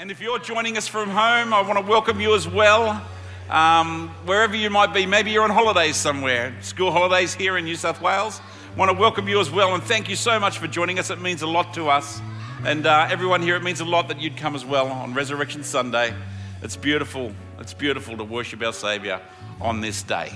And 0.00 0.10
if 0.10 0.18
you're 0.18 0.38
joining 0.38 0.78
us 0.78 0.88
from 0.88 1.10
home, 1.10 1.52
I 1.52 1.60
want 1.60 1.78
to 1.78 1.84
welcome 1.84 2.22
you 2.22 2.34
as 2.34 2.48
well. 2.48 3.06
Um, 3.50 4.08
wherever 4.24 4.56
you 4.56 4.70
might 4.70 4.94
be, 4.94 5.04
maybe 5.04 5.30
you're 5.30 5.44
on 5.44 5.50
holidays 5.50 5.94
somewhere, 5.94 6.54
school 6.62 6.90
holidays 6.90 7.34
here 7.34 7.58
in 7.58 7.66
New 7.66 7.76
South 7.76 8.00
Wales. 8.00 8.40
I 8.74 8.78
want 8.78 8.90
to 8.90 8.96
welcome 8.96 9.28
you 9.28 9.40
as 9.40 9.50
well 9.50 9.74
and 9.74 9.82
thank 9.82 10.08
you 10.08 10.16
so 10.16 10.40
much 10.40 10.56
for 10.56 10.66
joining 10.66 10.98
us. 10.98 11.10
It 11.10 11.20
means 11.20 11.42
a 11.42 11.46
lot 11.46 11.74
to 11.74 11.90
us. 11.90 12.22
And 12.64 12.86
uh, 12.86 13.08
everyone 13.10 13.42
here, 13.42 13.56
it 13.56 13.62
means 13.62 13.80
a 13.80 13.84
lot 13.84 14.08
that 14.08 14.18
you'd 14.22 14.38
come 14.38 14.54
as 14.54 14.64
well 14.64 14.88
on 14.88 15.12
Resurrection 15.12 15.62
Sunday. 15.62 16.14
It's 16.62 16.76
beautiful. 16.76 17.34
It's 17.58 17.74
beautiful 17.74 18.16
to 18.16 18.24
worship 18.24 18.62
our 18.62 18.72
Saviour 18.72 19.20
on 19.60 19.82
this 19.82 20.02
day. 20.02 20.32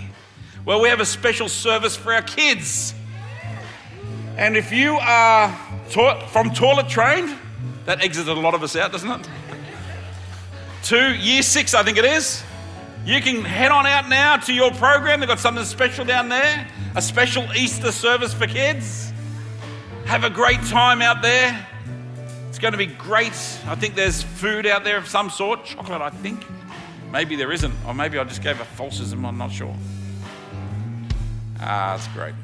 Well, 0.67 0.83
we 0.83 0.91
have 0.91 1.01
a 1.01 1.07
special 1.07 1.49
service 1.49 1.97
for 1.97 2.13
our 2.13 2.21
kids. 2.21 2.93
And 4.37 4.59
if 4.59 4.73
you 4.73 4.99
are 5.01 5.59
to- 5.93 6.23
from 6.33 6.53
toilet 6.53 6.91
trained, 6.91 7.35
that 7.87 8.03
exited 8.03 8.37
a 8.37 8.41
lot 8.41 8.53
of 8.53 8.63
us 8.63 8.77
out, 8.77 8.93
doesn't 8.93 9.11
it? 9.11 9.29
To 10.85 11.15
year 11.15 11.43
six, 11.43 11.75
I 11.75 11.83
think 11.83 11.99
it 11.99 12.05
is. 12.05 12.43
You 13.05 13.21
can 13.21 13.45
head 13.45 13.71
on 13.71 13.87
out 13.87 14.09
now 14.09 14.37
to 14.37 14.53
your 14.53 14.71
program. 14.73 15.21
They've 15.21 15.29
got 15.29 15.39
something 15.39 15.65
special 15.65 16.05
down 16.05 16.29
there 16.29 16.67
a 16.97 17.03
special 17.03 17.45
Easter 17.55 17.91
service 17.91 18.33
for 18.33 18.47
kids. 18.47 19.13
Have 20.07 20.23
a 20.23 20.31
great 20.31 20.63
time 20.67 21.03
out 21.03 21.23
there. 21.23 21.67
It's 22.49 22.59
going 22.59 22.73
to 22.73 22.79
be 22.79 22.87
great. 22.87 23.33
I 23.67 23.75
think 23.75 23.97
there's 23.97 24.23
food 24.23 24.65
out 24.65 24.85
there 24.85 24.97
of 24.97 25.09
some 25.09 25.29
sort. 25.29 25.65
Chocolate, 25.65 26.01
I 26.01 26.11
think. 26.11 26.45
Maybe 27.11 27.35
there 27.35 27.51
isn't. 27.51 27.75
Or 27.87 27.95
maybe 27.95 28.17
I 28.19 28.25
just 28.25 28.43
gave 28.43 28.61
a 28.61 28.65
falsism. 28.65 29.27
I'm 29.27 29.39
not 29.39 29.51
sure. 29.51 29.75
Ah, 31.61 31.97
that's 31.97 32.07
great. 32.09 32.35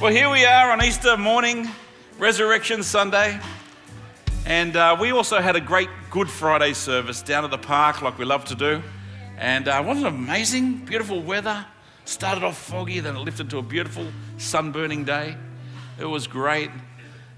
Well, 0.00 0.12
here 0.12 0.28
we 0.28 0.44
are 0.44 0.70
on 0.70 0.84
Easter 0.84 1.16
morning, 1.16 1.70
Resurrection 2.18 2.82
Sunday. 2.82 3.40
And 4.46 4.76
uh, 4.76 4.96
we 5.00 5.10
also 5.10 5.40
had 5.40 5.56
a 5.56 5.60
great 5.60 5.88
Good 6.08 6.30
Friday 6.30 6.72
service 6.72 7.20
down 7.20 7.44
at 7.44 7.50
the 7.50 7.58
park, 7.58 8.00
like 8.00 8.16
we 8.16 8.24
love 8.24 8.44
to 8.44 8.54
do. 8.54 8.80
And 9.36 9.66
uh, 9.66 9.82
wasn't 9.84 10.06
it 10.06 10.10
amazing? 10.10 10.84
Beautiful 10.84 11.20
weather. 11.20 11.66
Started 12.04 12.44
off 12.44 12.56
foggy, 12.56 13.00
then 13.00 13.16
it 13.16 13.18
lifted 13.18 13.50
to 13.50 13.58
a 13.58 13.62
beautiful 13.62 14.06
sunburning 14.38 15.04
day. 15.04 15.36
It 15.98 16.04
was 16.04 16.28
great. 16.28 16.70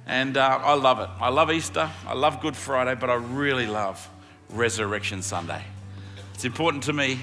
And 0.07 0.37
uh, 0.37 0.61
I 0.63 0.75
love 0.75 1.01
it. 1.01 1.09
I 1.19 1.31
love 1.31 1.51
Easter. 1.51 1.91
I 2.07 2.13
love 2.13 2.43
Good 2.43 2.55
Friday, 2.55 2.95
but 2.95 3.09
I 3.09 3.15
really 3.15 3.67
love 3.67 4.07
Resurrection 4.51 5.23
Sunday. 5.23 5.65
It's 6.35 6.45
important 6.45 6.83
to 6.85 6.93
me, 6.93 7.19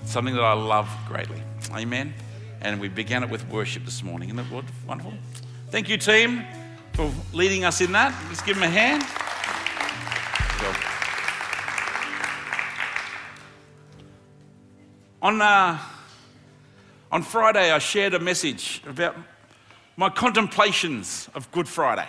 it's 0.00 0.10
something 0.10 0.34
that 0.34 0.42
I 0.42 0.54
love 0.54 0.88
greatly. 1.06 1.42
Amen. 1.72 2.14
And 2.62 2.80
we 2.80 2.88
began 2.88 3.22
it 3.22 3.28
with 3.28 3.46
worship 3.50 3.84
this 3.84 4.02
morning. 4.02 4.30
Isn't 4.30 4.50
that 4.50 4.64
wonderful? 4.86 5.12
Thank 5.70 5.90
you, 5.90 5.98
team 5.98 6.46
for 6.94 7.10
leading 7.32 7.64
us 7.64 7.80
in 7.80 7.92
that. 7.92 8.14
Let's 8.28 8.42
give 8.42 8.56
him 8.56 8.62
a 8.62 8.68
hand. 8.68 9.02
On, 15.22 15.40
uh, 15.40 15.78
on 17.10 17.22
Friday, 17.22 17.70
I 17.70 17.78
shared 17.78 18.14
a 18.14 18.18
message 18.18 18.82
about 18.86 19.16
my 19.96 20.10
contemplations 20.10 21.28
of 21.34 21.50
Good 21.52 21.68
Friday, 21.68 22.08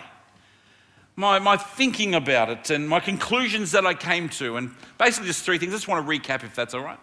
my, 1.16 1.38
my 1.38 1.56
thinking 1.56 2.16
about 2.16 2.50
it, 2.50 2.70
and 2.72 2.90
my 2.90 3.00
conclusions 3.00 3.72
that 3.72 3.86
I 3.86 3.94
came 3.94 4.30
to. 4.30 4.58
And 4.58 4.72
basically, 4.98 5.28
just 5.28 5.46
three 5.46 5.60
things. 5.60 5.74
I 5.74 5.76
just 5.76 5.88
want 5.88 6.06
to 6.06 6.12
recap 6.12 6.44
if 6.44 6.56
that's 6.56 6.74
all 6.74 6.84
right. 6.84 7.00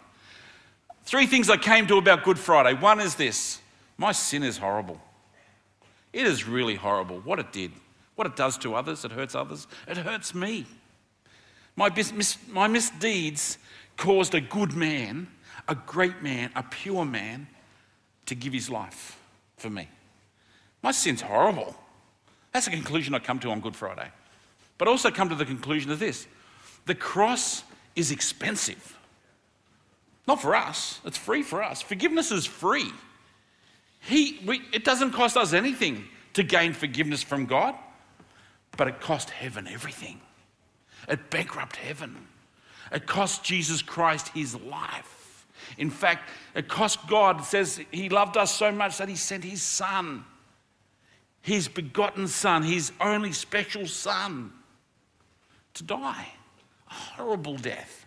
Three 1.05 1.27
things 1.27 1.49
I 1.49 1.57
came 1.57 1.87
to 1.87 1.97
about 1.97 2.25
Good 2.25 2.39
Friday. 2.39 2.75
One 2.75 3.01
is 3.01 3.15
this 3.15 3.61
my 3.97 4.13
sin 4.13 4.43
is 4.43 4.59
horrible. 4.59 5.01
It 6.13 6.27
is 6.27 6.47
really 6.47 6.75
horrible 6.75 7.21
what 7.21 7.39
it 7.39 7.53
did, 7.53 7.73
what 8.17 8.27
it 8.27 8.37
does 8.37 8.59
to 8.59 8.75
others. 8.75 9.05
It 9.05 9.13
hurts 9.13 9.35
others, 9.35 9.67
it 9.87 9.97
hurts 9.97 10.35
me. 10.35 10.67
My, 11.77 11.89
mis- 11.89 12.37
my 12.49 12.67
misdeeds 12.67 13.59
caused 13.97 14.35
a 14.35 14.41
good 14.41 14.75
man, 14.75 15.29
a 15.69 15.75
great 15.75 16.23
man, 16.23 16.51
a 16.57 16.63
pure 16.63 17.05
man 17.05 17.47
to 18.27 18.35
give 18.35 18.53
his 18.53 18.69
life 18.69 19.19
for 19.57 19.71
me. 19.71 19.89
My 20.83 20.91
sin's 20.91 21.21
horrible. 21.21 21.75
That's 22.53 22.67
the 22.67 22.73
conclusion 22.73 23.15
I 23.15 23.19
come 23.19 23.39
to 23.41 23.51
on 23.51 23.61
Good 23.61 23.77
Friday. 23.77 24.11
But 24.79 24.89
also 24.89 25.11
come 25.11 25.29
to 25.29 25.35
the 25.35 25.45
conclusion 25.45 25.91
of 25.91 25.99
this 25.99 26.27
the 26.87 26.95
cross 26.95 27.63
is 27.95 28.11
expensive. 28.11 28.99
Not 30.27 30.41
for 30.41 30.57
us, 30.57 31.01
it's 31.05 31.19
free 31.19 31.43
for 31.43 31.63
us. 31.63 31.83
Forgiveness 31.83 32.31
is 32.31 32.47
free. 32.47 32.91
He, 34.01 34.41
we, 34.45 34.63
it 34.73 34.85
doesn't 34.85 35.13
cost 35.13 35.37
us 35.37 35.53
anything 35.53 36.05
to 36.33 36.43
gain 36.43 36.73
forgiveness 36.73 37.23
from 37.23 37.47
God, 37.47 37.75
but 38.77 38.89
it 38.89 39.01
cost 39.01 39.31
heaven 39.31 39.69
everything. 39.69 40.21
It 41.09 41.31
bankrupt 41.31 41.77
heaven. 41.77 42.17
It 42.93 43.07
cost 43.07 43.45
Jesus 43.45 43.83
Christ 43.83 44.29
his 44.29 44.55
life. 44.55 45.47
In 45.79 45.91
fact, 45.91 46.29
it 46.55 46.69
cost 46.69 47.07
God, 47.07 47.41
it 47.41 47.45
says 47.45 47.81
he 47.93 48.09
loved 48.09 48.37
us 48.37 48.55
so 48.55 48.73
much 48.73 48.99
that 48.99 49.09
he 49.09 49.17
sent 49.17 49.45
his 49.45 49.63
son, 49.63 50.25
his 51.43 51.69
begotten 51.69 52.27
son, 52.27 52.63
his 52.63 52.93
only 53.01 53.33
special 53.33 53.87
son, 53.87 54.53
to 55.75 55.83
die. 55.85 56.27
A 56.91 56.93
horrible 56.93 57.57
death. 57.57 58.05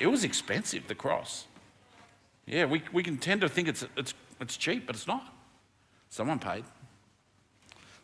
It 0.00 0.06
was 0.06 0.24
expensive, 0.24 0.86
the 0.88 0.94
cross. 0.94 1.46
Yeah, 2.46 2.66
we, 2.66 2.82
we 2.92 3.02
can 3.02 3.16
tend 3.16 3.40
to 3.42 3.48
think 3.48 3.68
it's, 3.68 3.86
it's 3.96 4.14
it's 4.42 4.56
cheap, 4.56 4.86
but 4.86 4.96
it's 4.96 5.06
not. 5.06 5.24
Someone 6.10 6.38
paid. 6.38 6.64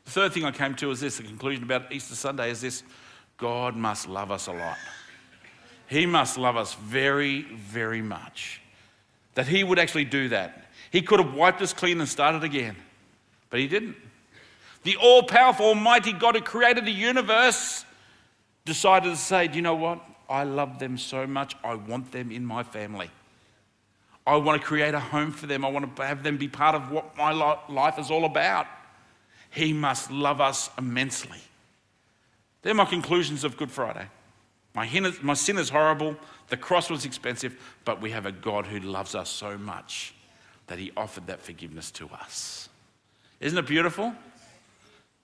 The 0.04 0.10
third 0.10 0.32
thing 0.32 0.44
I 0.44 0.52
came 0.52 0.74
to 0.76 0.90
is 0.90 1.00
this 1.00 1.18
the 1.18 1.24
conclusion 1.24 1.64
about 1.64 1.92
Easter 1.92 2.14
Sunday 2.14 2.50
is 2.50 2.60
this 2.60 2.82
God 3.36 3.76
must 3.76 4.08
love 4.08 4.30
us 4.30 4.46
a 4.46 4.52
lot. 4.52 4.78
He 5.88 6.06
must 6.06 6.38
love 6.38 6.56
us 6.56 6.74
very, 6.74 7.42
very 7.42 8.00
much. 8.02 8.60
That 9.34 9.46
He 9.46 9.64
would 9.64 9.78
actually 9.78 10.04
do 10.04 10.28
that. 10.30 10.66
He 10.90 11.02
could 11.02 11.20
have 11.20 11.34
wiped 11.34 11.60
us 11.60 11.72
clean 11.72 12.00
and 12.00 12.08
started 12.08 12.44
again, 12.44 12.76
but 13.50 13.60
He 13.60 13.68
didn't. 13.68 13.96
The 14.84 14.96
all 14.96 15.22
powerful, 15.22 15.66
almighty 15.66 16.12
God 16.12 16.36
who 16.36 16.40
created 16.40 16.86
the 16.86 16.92
universe 16.92 17.84
decided 18.64 19.10
to 19.10 19.16
say, 19.16 19.48
Do 19.48 19.56
you 19.56 19.62
know 19.62 19.74
what? 19.74 20.00
I 20.28 20.44
love 20.44 20.78
them 20.78 20.98
so 20.98 21.26
much, 21.26 21.56
I 21.64 21.74
want 21.74 22.12
them 22.12 22.30
in 22.30 22.44
my 22.44 22.62
family. 22.62 23.10
I 24.28 24.36
want 24.36 24.60
to 24.60 24.66
create 24.66 24.92
a 24.92 25.00
home 25.00 25.32
for 25.32 25.46
them. 25.46 25.64
I 25.64 25.70
want 25.70 25.96
to 25.96 26.02
have 26.04 26.22
them 26.22 26.36
be 26.36 26.48
part 26.48 26.74
of 26.74 26.90
what 26.90 27.16
my 27.16 27.32
life 27.32 27.98
is 27.98 28.10
all 28.10 28.26
about. 28.26 28.66
He 29.50 29.72
must 29.72 30.10
love 30.10 30.42
us 30.42 30.68
immensely. 30.76 31.38
They're 32.60 32.74
my 32.74 32.84
conclusions 32.84 33.42
of 33.42 33.56
Good 33.56 33.70
Friday. 33.70 34.06
My, 34.74 35.34
sin 35.34 35.56
is 35.56 35.70
horrible, 35.70 36.14
the 36.48 36.56
cross 36.56 36.90
was 36.90 37.04
expensive, 37.04 37.58
but 37.84 38.00
we 38.00 38.10
have 38.10 38.26
a 38.26 38.32
God 38.32 38.66
who 38.66 38.78
loves 38.78 39.14
us 39.14 39.30
so 39.30 39.56
much 39.56 40.14
that 40.66 40.78
he 40.78 40.92
offered 40.96 41.26
that 41.28 41.40
forgiveness 41.40 41.90
to 41.92 42.08
us. 42.10 42.68
Isn't 43.40 43.58
it 43.58 43.66
beautiful? 43.66 44.12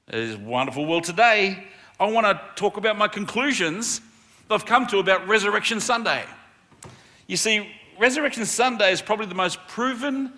It 0.09 0.15
is 0.15 0.37
wonderful. 0.37 0.87
Well, 0.87 1.03
today 1.03 1.69
I 2.01 2.07
want 2.11 2.27
to 2.27 2.41
talk 2.57 2.79
about 2.79 2.97
my 2.97 3.07
conclusions 3.07 4.01
that 4.49 4.55
I've 4.55 4.67
come 4.67 4.87
to 4.89 4.99
about 4.99 5.29
Resurrection 5.29 5.79
Sunday. 5.79 6.25
You 7.27 7.37
see, 7.37 7.71
Resurrection 7.99 8.45
Sunday 8.47 8.93
is 8.93 9.01
probably 9.01 9.27
the 9.27 9.35
most 9.35 9.59
proven 9.69 10.33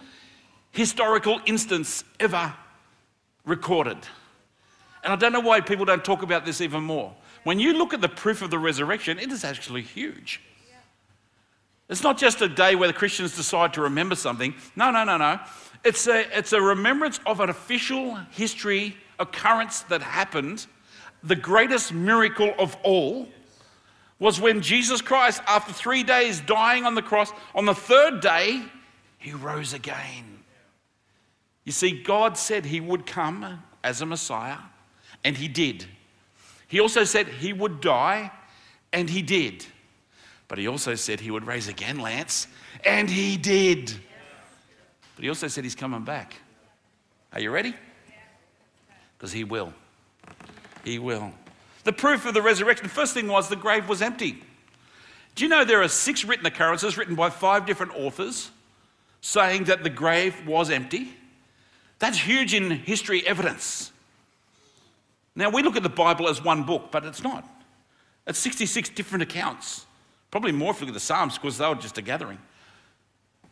historical 0.73 1.41
instance 1.47 2.05
ever 2.21 2.55
recorded. 3.45 3.99
And 5.03 5.13
I 5.13 5.17
don't 5.17 5.33
know 5.33 5.41
why 5.41 5.61
people 5.61 5.85
don't 5.85 6.05
talk 6.05 6.23
about 6.23 6.45
this 6.45 6.61
even 6.61 6.83
more. 6.83 7.15
When 7.45 7.61
you 7.61 7.75
look 7.75 7.95
at 7.95 8.01
the 8.01 8.09
proof 8.09 8.43
of 8.43 8.51
the 8.51 8.59
resurrection, 8.59 9.19
it 9.19 9.31
is 9.31 9.45
actually 9.45 9.83
huge. 9.83 10.41
It's 11.89 12.03
not 12.03 12.19
just 12.19 12.43
a 12.43 12.49
day 12.49 12.75
where 12.75 12.89
the 12.89 12.95
Christians 12.95 13.37
decide 13.37 13.73
to 13.75 13.83
remember 13.83 14.17
something. 14.17 14.55
No, 14.75 14.91
no, 14.91 15.05
no, 15.05 15.17
no. 15.17 15.39
It's 15.85 16.09
a, 16.09 16.27
it's 16.37 16.53
a 16.53 16.61
remembrance 16.61 17.21
of 17.25 17.39
an 17.39 17.49
official 17.49 18.17
history 18.33 18.97
occurrence 19.21 19.83
that 19.83 20.03
happened, 20.03 20.67
the 21.23 21.37
greatest 21.37 21.93
miracle 21.93 22.53
of 22.59 22.77
all, 22.83 23.29
was 24.19 24.41
when 24.41 24.63
Jesus 24.63 25.01
Christ, 25.03 25.43
after 25.47 25.73
three 25.73 26.03
days 26.03 26.41
dying 26.41 26.87
on 26.87 26.95
the 26.95 27.03
cross, 27.03 27.33
on 27.55 27.67
the 27.67 27.75
third 27.75 28.21
day, 28.21 28.63
he 29.19 29.33
rose 29.33 29.73
again. 29.73 30.43
You 31.65 31.73
see, 31.73 32.03
God 32.03 32.39
said 32.39 32.65
he 32.65 32.81
would 32.81 33.07
come 33.07 33.63
as 33.83 34.01
a 34.01 34.07
Messiah, 34.07 34.59
and 35.25 35.37
he 35.37 35.49
did. 35.49 35.85
He 36.69 36.81
also 36.81 37.05
said 37.05 37.29
he 37.29 37.53
would 37.53 37.81
die, 37.81 38.31
and 38.93 39.11
he 39.11 39.21
did. 39.21 39.67
But 40.49 40.59
he 40.59 40.69
also 40.69 40.95
said 40.95 41.21
he 41.21 41.31
would 41.31 41.47
raise 41.47 41.69
again, 41.69 41.99
Lance, 41.99 42.47
and 42.85 43.11
he 43.11 43.37
did. 43.37 43.93
But 45.17 45.25
he 45.25 45.29
also 45.29 45.49
said 45.49 45.65
he's 45.65 45.75
coming 45.75 46.05
back. 46.05 46.35
Are 47.33 47.41
you 47.41 47.51
ready? 47.51 47.75
Because 49.19 49.33
he 49.33 49.45
will. 49.45 49.73
He 50.85 50.99
will. 50.99 51.33
The 51.87 51.93
proof 51.93 52.27
of 52.27 52.35
the 52.35 52.43
resurrection, 52.43 52.83
the 52.83 52.93
first 52.93 53.15
thing 53.15 53.29
was 53.29 53.49
the 53.49 53.55
grave 53.55 53.89
was 53.89 54.03
empty. 54.03 54.43
Do 55.37 55.45
you 55.45 55.49
know 55.49 55.65
there 55.65 55.83
are 55.83 55.89
six 55.89 56.25
written 56.25 56.45
occurrences 56.45 56.99
written 56.99 57.15
by 57.15 57.31
five 57.31 57.65
different 57.65 57.95
authors 57.95 58.51
saying 59.21 59.65
that 59.65 59.85
the 59.85 59.89
grave 59.89 60.49
was 60.49 60.69
empty? 60.69 61.15
That's 62.01 62.19
huge 62.19 62.55
in 62.55 62.73
history 62.73 63.25
evidence. 63.25 63.93
Now, 65.37 65.49
we 65.49 65.63
look 65.63 65.77
at 65.77 65.85
the 65.85 65.89
Bible 65.89 66.29
as 66.29 66.43
one 66.43 66.65
book, 66.65 66.91
but 66.91 67.05
it's 67.05 67.23
not. 67.23 67.49
It's 68.27 68.41
66 68.41 68.89
different 68.89 69.23
accounts. 69.23 69.87
Probably 70.33 70.51
more 70.51 70.73
if 70.73 70.81
you 70.81 70.87
look 70.87 70.91
at 70.91 70.95
the 70.95 70.99
Psalms 70.99 71.39
because 71.39 71.57
they 71.57 71.69
were 71.69 71.77
just 71.77 71.99
a 71.99 72.03
gathering. 72.03 72.39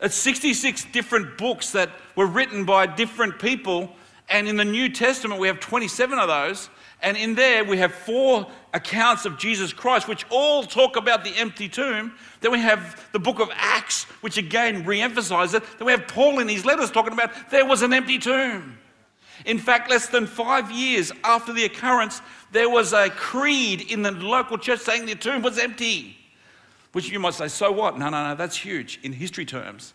It's 0.01 0.17
66 0.17 0.87
different 0.87 1.39
books 1.39 1.71
that 1.71 1.89
were 2.17 2.27
written 2.27 2.65
by 2.65 2.87
different 2.87 3.39
people. 3.39 3.95
And 4.29 4.49
in 4.49 4.57
the 4.57 4.65
New 4.65 4.89
Testament, 4.89 5.41
we 5.41 5.47
have 5.47 5.61
27 5.61 6.19
of 6.19 6.27
those. 6.27 6.69
And 7.05 7.19
in 7.19 7.35
there, 7.35 7.65
we 7.65 7.77
have 7.77 7.93
four 7.93 8.47
accounts 8.73 9.27
of 9.27 9.37
Jesus 9.39 9.75
Christ, 9.75 10.09
which 10.09 10.25
all 10.31 10.63
talk 10.63 10.97
about 10.97 11.23
the 11.23 11.37
empty 11.37 11.69
tomb. 11.69 12.15
Then 12.41 12.51
we 12.51 12.61
have 12.61 13.07
the 13.13 13.19
book 13.19 13.41
of 13.41 13.51
Acts, 13.55 14.05
which 14.23 14.39
again 14.39 14.87
re 14.87 15.03
emphasizes 15.03 15.57
it. 15.57 15.63
Then 15.79 15.85
we 15.85 15.93
have 15.93 16.09
Paul 16.09 16.39
in 16.39 16.49
his 16.49 16.65
letters 16.65 16.91
talking 16.91 17.13
about 17.13 17.51
there 17.51 17.67
was 17.67 17.83
an 17.83 17.93
empty 17.93 18.19
tomb. 18.19 18.79
In 19.45 19.59
fact, 19.59 19.91
less 19.91 20.07
than 20.07 20.27
five 20.27 20.71
years 20.71 21.13
after 21.25 21.53
the 21.53 21.65
occurrence, 21.65 22.23
there 22.53 22.71
was 22.71 22.95
a 22.95 23.11
creed 23.11 23.93
in 23.93 24.01
the 24.01 24.13
local 24.13 24.57
church 24.57 24.81
saying 24.81 25.05
the 25.05 25.15
tomb 25.15 25.43
was 25.43 25.59
empty. 25.59 26.17
Which 26.93 27.11
you 27.11 27.19
might 27.19 27.35
say, 27.35 27.49
so 27.49 27.71
what? 27.71 27.99
No, 27.99 28.09
no, 28.09 28.29
no, 28.29 28.35
that's 28.35 28.57
huge 28.57 28.99
in 29.03 29.13
history 29.13 29.45
terms. 29.45 29.93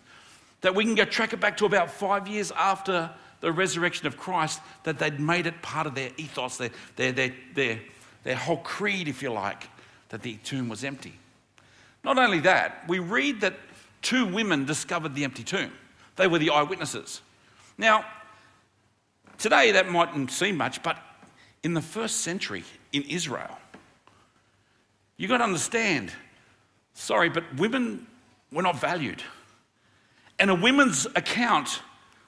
That 0.62 0.76
we 0.76 0.84
can 0.84 0.94
go 0.94 1.06
track 1.06 1.34
it 1.34 1.40
back 1.40 1.58
to 1.58 1.66
about 1.66 1.90
five 1.90 2.28
years 2.28 2.52
after 2.52 3.10
the 3.42 3.52
resurrection 3.52 4.08
of 4.08 4.18
Christ, 4.18 4.60
that 4.84 5.00
they'd 5.00 5.20
made 5.20 5.48
it 5.48 5.62
part 5.62 5.88
of 5.88 5.96
their 5.96 6.10
ethos, 6.18 6.58
their, 6.58 6.72
their, 6.96 7.12
their, 7.12 7.34
their, 7.54 7.80
their 8.24 8.36
whole 8.36 8.58
creed, 8.58 9.08
if 9.08 9.22
you 9.22 9.32
like, 9.32 9.68
that 10.10 10.22
the 10.22 10.36
tomb 10.44 10.70
was 10.70 10.84
empty. 10.84 11.14
Not 12.04 12.18
only 12.18 12.40
that, 12.42 12.84
we 12.88 13.00
read 13.00 13.42
that 13.42 13.56
two 14.02 14.26
women 14.26 14.66
discovered 14.66 15.16
the 15.16 15.24
empty 15.24 15.44
tomb. 15.44 15.72
They 16.16 16.28
were 16.28 16.40
the 16.40 16.50
eyewitnesses. 16.50 17.22
Now, 17.78 18.06
today 19.38 19.72
that 19.72 19.90
mightn't 19.90 20.32
seem 20.32 20.58
much, 20.58 20.84
but 20.84 20.98
in 21.64 21.74
the 21.74 21.82
first 21.82 22.22
century 22.22 22.64
in 22.92 23.04
Israel, 23.04 23.58
you've 25.18 25.30
got 25.30 25.38
to 25.38 25.44
understand 25.44 26.12
sorry, 27.00 27.30
but 27.30 27.44
women 27.56 28.06
were 28.52 28.62
not 28.62 28.80
valued. 28.80 29.24
And 30.38 30.50
a 30.50 30.56
woman's 30.56 31.06
account 31.16 31.82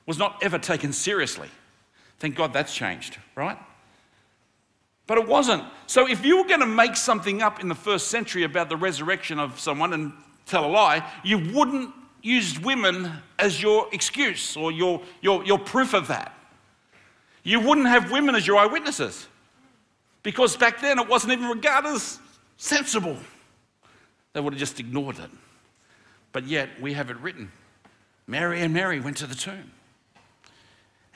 was 0.05 0.17
not 0.17 0.41
ever 0.41 0.57
taken 0.57 0.93
seriously. 0.93 1.49
Thank 2.19 2.35
God 2.35 2.53
that's 2.53 2.73
changed, 2.73 3.17
right? 3.35 3.57
But 5.07 5.17
it 5.17 5.27
wasn't. 5.27 5.63
So 5.87 6.07
if 6.07 6.23
you 6.23 6.37
were 6.37 6.47
going 6.47 6.59
to 6.59 6.65
make 6.65 6.95
something 6.95 7.41
up 7.41 7.59
in 7.59 7.67
the 7.67 7.75
first 7.75 8.07
century 8.07 8.43
about 8.43 8.69
the 8.69 8.77
resurrection 8.77 9.39
of 9.39 9.59
someone 9.59 9.93
and 9.93 10.13
tell 10.45 10.65
a 10.65 10.71
lie, 10.71 11.09
you 11.23 11.37
wouldn't 11.53 11.93
use 12.21 12.59
women 12.59 13.11
as 13.39 13.61
your 13.61 13.87
excuse 13.91 14.55
or 14.55 14.71
your, 14.71 15.01
your, 15.21 15.43
your 15.43 15.59
proof 15.59 15.93
of 15.93 16.07
that. 16.07 16.33
You 17.43 17.59
wouldn't 17.59 17.87
have 17.87 18.11
women 18.11 18.35
as 18.35 18.45
your 18.45 18.57
eyewitnesses 18.57 19.27
because 20.23 20.55
back 20.55 20.79
then 20.79 20.99
it 20.99 21.07
wasn't 21.07 21.33
even 21.33 21.47
regarded 21.47 21.89
as 21.89 22.19
sensible. 22.57 23.17
They 24.33 24.39
would 24.39 24.53
have 24.53 24.59
just 24.59 24.79
ignored 24.79 25.17
it. 25.19 25.29
But 26.31 26.45
yet 26.45 26.69
we 26.79 26.93
have 26.93 27.09
it 27.09 27.17
written 27.17 27.51
Mary 28.27 28.61
and 28.61 28.73
Mary 28.73 28.99
went 28.99 29.17
to 29.17 29.27
the 29.27 29.35
tomb 29.35 29.71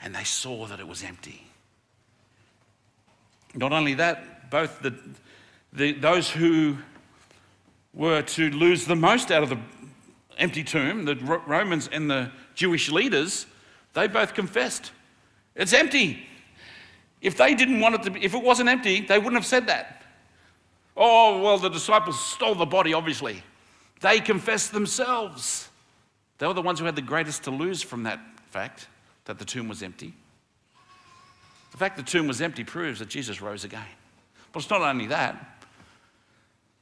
and 0.02 0.14
they 0.14 0.24
saw 0.24 0.66
that 0.66 0.80
it 0.80 0.86
was 0.86 1.02
empty. 1.02 1.46
Not 3.54 3.72
only 3.72 3.94
that, 3.94 4.50
both 4.50 4.80
the, 4.80 4.94
the, 5.72 5.92
those 5.92 6.30
who 6.30 6.76
were 7.94 8.22
to 8.22 8.50
lose 8.50 8.84
the 8.84 8.96
most 8.96 9.30
out 9.30 9.42
of 9.42 9.48
the 9.48 9.58
empty 10.38 10.62
tomb, 10.62 11.04
the 11.04 11.16
Romans 11.46 11.88
and 11.90 12.10
the 12.10 12.30
Jewish 12.54 12.90
leaders, 12.90 13.46
they 13.94 14.06
both 14.06 14.34
confessed 14.34 14.92
it's 15.56 15.72
empty. 15.72 16.26
If 17.22 17.36
they 17.38 17.54
didn't 17.54 17.80
want 17.80 17.94
it 17.94 18.02
to 18.02 18.10
be, 18.10 18.22
if 18.22 18.34
it 18.34 18.42
wasn't 18.42 18.68
empty, 18.68 19.00
they 19.00 19.18
wouldn't 19.18 19.34
have 19.36 19.46
said 19.46 19.66
that. 19.68 20.02
Oh, 20.96 21.40
well, 21.40 21.58
the 21.58 21.70
disciples 21.70 22.22
stole 22.22 22.54
the 22.54 22.66
body, 22.66 22.92
obviously. 22.92 23.42
They 24.00 24.20
confessed 24.20 24.72
themselves. 24.72 25.70
They 26.38 26.46
were 26.46 26.54
the 26.54 26.62
ones 26.62 26.78
who 26.78 26.84
had 26.84 26.94
the 26.94 27.02
greatest 27.02 27.44
to 27.44 27.50
lose 27.50 27.82
from 27.82 28.02
that 28.02 28.20
fact 28.50 28.88
that 29.26 29.38
the 29.38 29.44
tomb 29.44 29.68
was 29.68 29.82
empty. 29.82 30.14
The 31.72 31.76
fact 31.76 31.96
the 31.96 32.02
tomb 32.02 32.26
was 32.26 32.40
empty 32.40 32.64
proves 32.64 33.00
that 33.00 33.08
Jesus 33.08 33.42
rose 33.42 33.64
again. 33.64 33.84
But 34.52 34.62
it's 34.62 34.70
not 34.70 34.80
only 34.80 35.06
that. 35.08 35.62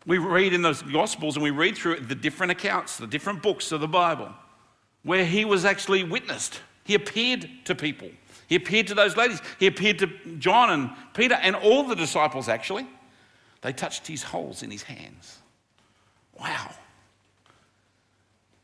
We 0.06 0.19
read 0.19 0.52
in 0.52 0.62
those 0.62 0.82
Gospels 0.82 1.37
and 1.37 1.43
we 1.43 1.50
read 1.50 1.76
through 1.76 2.00
the 2.00 2.14
different 2.14 2.52
accounts, 2.52 2.99
the 2.99 3.06
different 3.06 3.43
books 3.43 3.73
of 3.73 3.81
the 3.81 3.88
Bible, 3.88 4.31
where 5.02 5.25
he 5.25 5.44
was 5.44 5.64
actually 5.64 6.05
witnessed. 6.05 6.61
He 6.85 6.94
appeared 6.94 7.49
to 7.64 7.75
people. 7.75 8.11
He 8.46 8.56
appeared 8.56 8.87
to 8.88 8.94
those 8.94 9.17
ladies. 9.17 9.41
He 9.58 9.67
appeared 9.67 9.99
to 10.00 10.06
John 10.38 10.70
and 10.70 10.91
Peter 11.14 11.35
and 11.35 11.56
all 11.56 11.82
the 11.82 11.96
disciples, 11.96 12.49
actually. 12.49 12.87
They 13.62 13.73
touched 13.73 14.06
his 14.06 14.23
holes 14.23 14.62
in 14.62 14.70
his 14.70 14.82
hands. 14.82 15.38
Wow. 16.38 16.70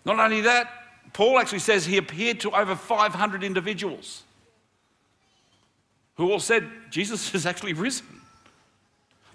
Not 0.05 0.19
only 0.19 0.43
that, 0.43 0.80
Paul 1.13 1.39
actually 1.39 1.59
says 1.59 1.87
he 1.87 1.97
appeared 1.97 2.41
to 2.41 2.51
over 2.53 2.77
500 2.77 3.43
individuals 3.43 4.23
who 6.17 6.31
all 6.31 6.41
said, 6.41 6.69
Jesus 6.91 7.31
has 7.33 7.47
actually 7.47 7.73
risen. 7.73 8.07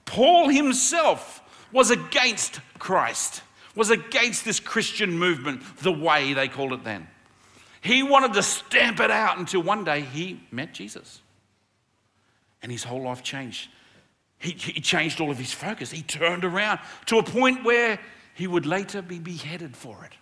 Paul 0.06 0.50
himself 0.50 1.42
was 1.72 1.92
against 1.92 2.60
Christ, 2.80 3.42
was 3.76 3.90
against 3.90 4.46
this 4.46 4.60
Christian 4.60 5.18
movement, 5.18 5.62
the 5.78 5.92
way 5.92 6.34
they 6.34 6.48
called 6.48 6.74
it 6.74 6.84
then. 6.84 7.08
He 7.82 8.02
wanted 8.02 8.34
to 8.34 8.44
stamp 8.44 9.00
it 9.00 9.12
out 9.12 9.38
until 9.38 9.62
one 9.62 9.84
day 9.84 10.02
he 10.02 10.42
met 10.52 10.74
Jesus. 10.74 11.22
And 12.62 12.72
his 12.72 12.84
whole 12.84 13.04
life 13.04 13.22
changed. 13.22 13.70
He, 14.40 14.52
he, 14.52 14.82
changed 14.82 15.22
all 15.22 15.32
of 15.32 15.38
his 15.38 15.52
focus. 15.52 15.92
He 15.92 16.02
turned 16.02 16.44
around 16.44 16.80
to 17.08 17.20
a 17.20 17.24
point 17.24 17.64
where 17.64 18.00
he 18.34 18.48
would 18.48 18.66
later 18.66 19.02
be 19.02 19.20
beheaded 19.20 19.76
for 19.76 20.04
it, 20.04 20.14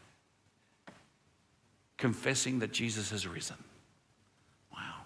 confessing 1.98 2.60
that 2.60 2.72
Jesus 2.72 3.12
has 3.12 3.28
risen. 3.28 3.57
Wow. 4.74 5.01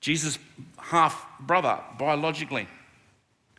Jesus' 0.00 0.38
half 0.78 1.26
brother, 1.40 1.78
biologically, 1.98 2.68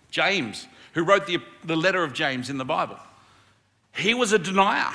James, 0.10 0.68
who 0.94 1.04
wrote 1.04 1.26
the, 1.28 1.40
the 1.64 1.76
letter 1.76 2.04
of 2.04 2.14
James 2.14 2.50
in 2.50 2.58
the 2.58 2.66
Bible, 2.66 2.98
he 3.96 4.14
was 4.14 4.34
a 4.34 4.40
denier. 4.40 4.92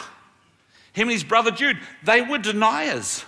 Him 0.93 1.09
and 1.09 1.13
his 1.13 1.25
brother 1.25 1.51
Jude, 1.51 1.79
they 2.05 2.23
were 2.23 2.39
deniers. 2.39 3.25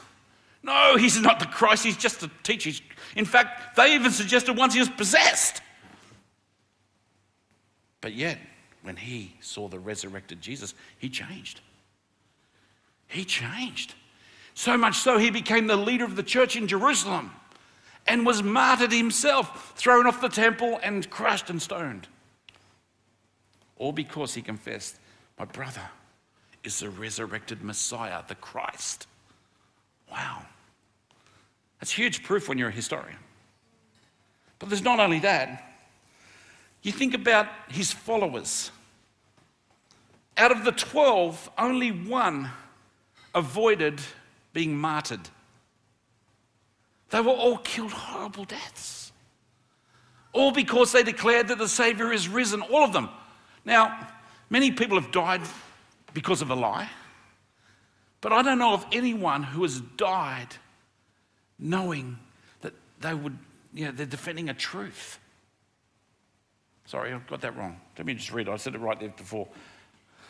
No, 0.62 0.96
he's 0.96 1.20
not 1.20 1.38
the 1.38 1.46
Christ, 1.46 1.84
he's 1.84 1.96
just 1.96 2.22
a 2.22 2.30
teacher. 2.42 2.70
In 3.16 3.24
fact, 3.24 3.76
they 3.76 3.94
even 3.94 4.10
suggested 4.10 4.56
once 4.56 4.74
he 4.74 4.80
was 4.80 4.88
possessed. 4.88 5.62
But 8.00 8.12
yet, 8.12 8.38
when 8.82 8.96
he 8.96 9.34
saw 9.40 9.68
the 9.68 9.78
resurrected 9.78 10.40
Jesus, 10.40 10.74
he 10.98 11.08
changed. 11.08 11.60
He 13.08 13.24
changed. 13.24 13.94
So 14.58 14.76
much 14.76 14.96
so, 14.96 15.18
he 15.18 15.30
became 15.30 15.68
the 15.68 15.76
leader 15.76 16.04
of 16.04 16.16
the 16.16 16.22
church 16.24 16.56
in 16.56 16.66
Jerusalem 16.66 17.30
and 18.08 18.26
was 18.26 18.42
martyred 18.42 18.90
himself, 18.90 19.72
thrown 19.76 20.04
off 20.04 20.20
the 20.20 20.28
temple 20.28 20.80
and 20.82 21.08
crushed 21.08 21.48
and 21.48 21.62
stoned. 21.62 22.08
All 23.76 23.92
because 23.92 24.34
he 24.34 24.42
confessed, 24.42 24.98
My 25.38 25.44
brother, 25.44 25.88
is 26.64 26.80
the 26.80 26.90
resurrected 26.90 27.62
Messiah, 27.62 28.24
the 28.26 28.34
Christ. 28.34 29.06
Wow. 30.10 30.42
That's 31.78 31.92
huge 31.92 32.24
proof 32.24 32.48
when 32.48 32.58
you're 32.58 32.70
a 32.70 32.72
historian. 32.72 33.18
But 34.58 34.70
there's 34.70 34.82
not 34.82 34.98
only 34.98 35.20
that, 35.20 35.72
you 36.82 36.90
think 36.90 37.14
about 37.14 37.46
his 37.68 37.92
followers. 37.92 38.72
Out 40.36 40.50
of 40.50 40.64
the 40.64 40.72
12, 40.72 41.48
only 41.56 41.92
one 41.92 42.50
avoided 43.36 44.00
being 44.52 44.76
martyred. 44.76 45.28
They 47.10 47.20
were 47.20 47.32
all 47.32 47.58
killed 47.58 47.92
horrible 47.92 48.44
deaths. 48.44 49.12
All 50.32 50.52
because 50.52 50.92
they 50.92 51.02
declared 51.02 51.48
that 51.48 51.58
the 51.58 51.68
Savior 51.68 52.12
is 52.12 52.28
risen, 52.28 52.60
all 52.62 52.84
of 52.84 52.92
them. 52.92 53.08
Now, 53.64 54.08
many 54.50 54.70
people 54.70 55.00
have 55.00 55.10
died 55.10 55.40
because 56.12 56.42
of 56.42 56.50
a 56.50 56.54
lie. 56.54 56.88
But 58.20 58.32
I 58.32 58.42
don't 58.42 58.58
know 58.58 58.74
of 58.74 58.84
anyone 58.92 59.42
who 59.42 59.62
has 59.62 59.80
died 59.96 60.48
knowing 61.58 62.18
that 62.60 62.74
they 63.00 63.14
would, 63.14 63.38
you 63.72 63.86
know, 63.86 63.92
they're 63.92 64.06
defending 64.06 64.48
a 64.48 64.54
truth. 64.54 65.18
Sorry, 66.86 67.12
I 67.12 67.18
got 67.28 67.40
that 67.42 67.56
wrong. 67.56 67.80
Let 67.96 68.06
me 68.06 68.14
just 68.14 68.32
read 68.32 68.48
it. 68.48 68.50
I 68.50 68.56
said 68.56 68.74
it 68.74 68.80
right 68.80 68.98
there 68.98 69.10
before. 69.10 69.48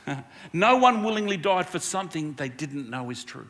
no 0.52 0.76
one 0.76 1.02
willingly 1.02 1.36
died 1.36 1.68
for 1.68 1.78
something 1.78 2.34
they 2.34 2.48
didn't 2.48 2.90
know 2.90 3.10
is 3.10 3.24
true. 3.24 3.48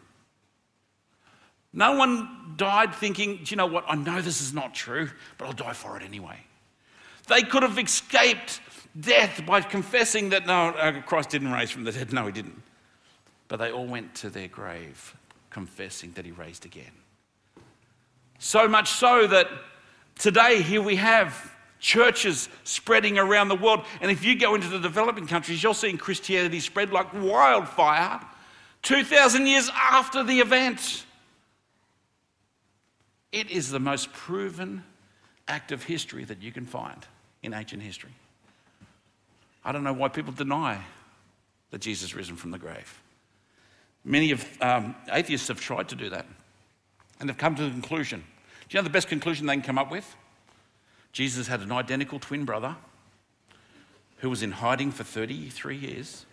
No 1.79 1.93
one 1.93 2.55
died 2.57 2.93
thinking, 2.93 3.37
do 3.37 3.53
you 3.53 3.57
know 3.57 3.67
what? 3.67 3.85
I 3.87 3.95
know 3.95 4.21
this 4.21 4.43
is 4.43 4.53
not 4.53 4.75
true, 4.75 5.09
but 5.39 5.45
I'll 5.45 5.53
die 5.53 5.75
for 5.75 5.97
it 5.97 6.03
anyway. 6.03 6.37
They 7.29 7.43
could 7.43 7.63
have 7.63 7.79
escaped 7.79 8.61
death 8.99 9.47
by 9.47 9.61
confessing 9.61 10.31
that 10.31 10.45
no, 10.45 10.71
uh, 10.71 11.01
Christ 11.03 11.31
didn't 11.31 11.53
raise 11.53 11.71
from 11.71 11.85
the 11.85 11.93
dead. 11.93 12.13
No, 12.13 12.27
he 12.27 12.33
didn't. 12.33 12.61
But 13.47 13.59
they 13.59 13.71
all 13.71 13.87
went 13.87 14.13
to 14.17 14.29
their 14.29 14.49
grave 14.49 15.15
confessing 15.51 16.11
that 16.17 16.25
he 16.25 16.33
raised 16.33 16.67
again. 16.67 16.91
So 18.41 18.67
much 18.67 18.91
so 18.91 19.29
that 19.29 19.49
today, 20.19 20.63
here 20.63 20.83
we 20.83 20.97
have 20.97 21.55
churches 21.79 22.49
spreading 22.65 23.21
around 23.21 23.49
the 23.49 23.55
world. 23.55 23.85
And 24.01 24.11
if 24.11 24.25
you 24.25 24.37
go 24.37 24.57
into 24.57 24.67
the 24.67 24.81
developing 24.81 25.29
countries, 25.29 25.63
you're 25.63 25.75
seeing 25.75 25.97
Christianity 25.97 26.59
spread 26.59 26.91
like 26.91 27.15
wildfire 27.15 28.21
2,000 28.83 29.47
years 29.47 29.71
after 29.73 30.25
the 30.25 30.41
event. 30.41 31.05
It 33.33 33.51
is 33.51 33.71
the 33.71 33.81
most 33.81 34.13
proven 34.13 34.85
act 35.47 35.73
of 35.73 35.83
history 35.83 36.25
that 36.25 36.43
you 36.43 36.53
can 36.53 36.67
find 36.67 37.07
in 37.43 37.55
ancient 37.55 37.83
history. 37.83 38.13
I 39.65 39.73
don't 39.73 39.85
know 39.85 39.93
why 39.93 40.09
people 40.09 40.33
deny 40.33 40.83
that 41.71 41.81
Jesus 41.81 42.15
risen 42.15 42.37
from 42.37 42.51
the 42.51 42.59
grave. 42.59 43.03
Many 44.05 44.31
of 44.31 44.47
um, 44.61 44.95
atheists 45.13 45.49
have 45.49 45.61
tried 45.61 45.89
to 45.91 45.95
do 45.95 46.11
that 46.11 46.27
and 47.21 47.29
have 47.29 47.39
come 47.39 47.55
to 47.57 47.65
the 47.65 47.71
conclusion. 47.71 48.25
Do 48.69 48.77
you 48.77 48.81
know 48.81 48.85
the 48.85 48.91
best 48.91 49.09
conclusion 49.09 49.47
they 49.47 49.55
can 49.55 49.63
come 49.63 49.79
up 49.79 49.91
with? 49.91 50.17
Jesus 51.13 51.49
had 51.49 51.61
an 51.61 51.73
identical 51.73 52.19
twin 52.19 52.45
brother 52.45 52.77
who 54.19 54.31
was 54.31 54.43
in 54.43 54.53
hiding 54.53 54.91
for 54.91 55.05
33 55.05 55.77
years. 55.77 56.27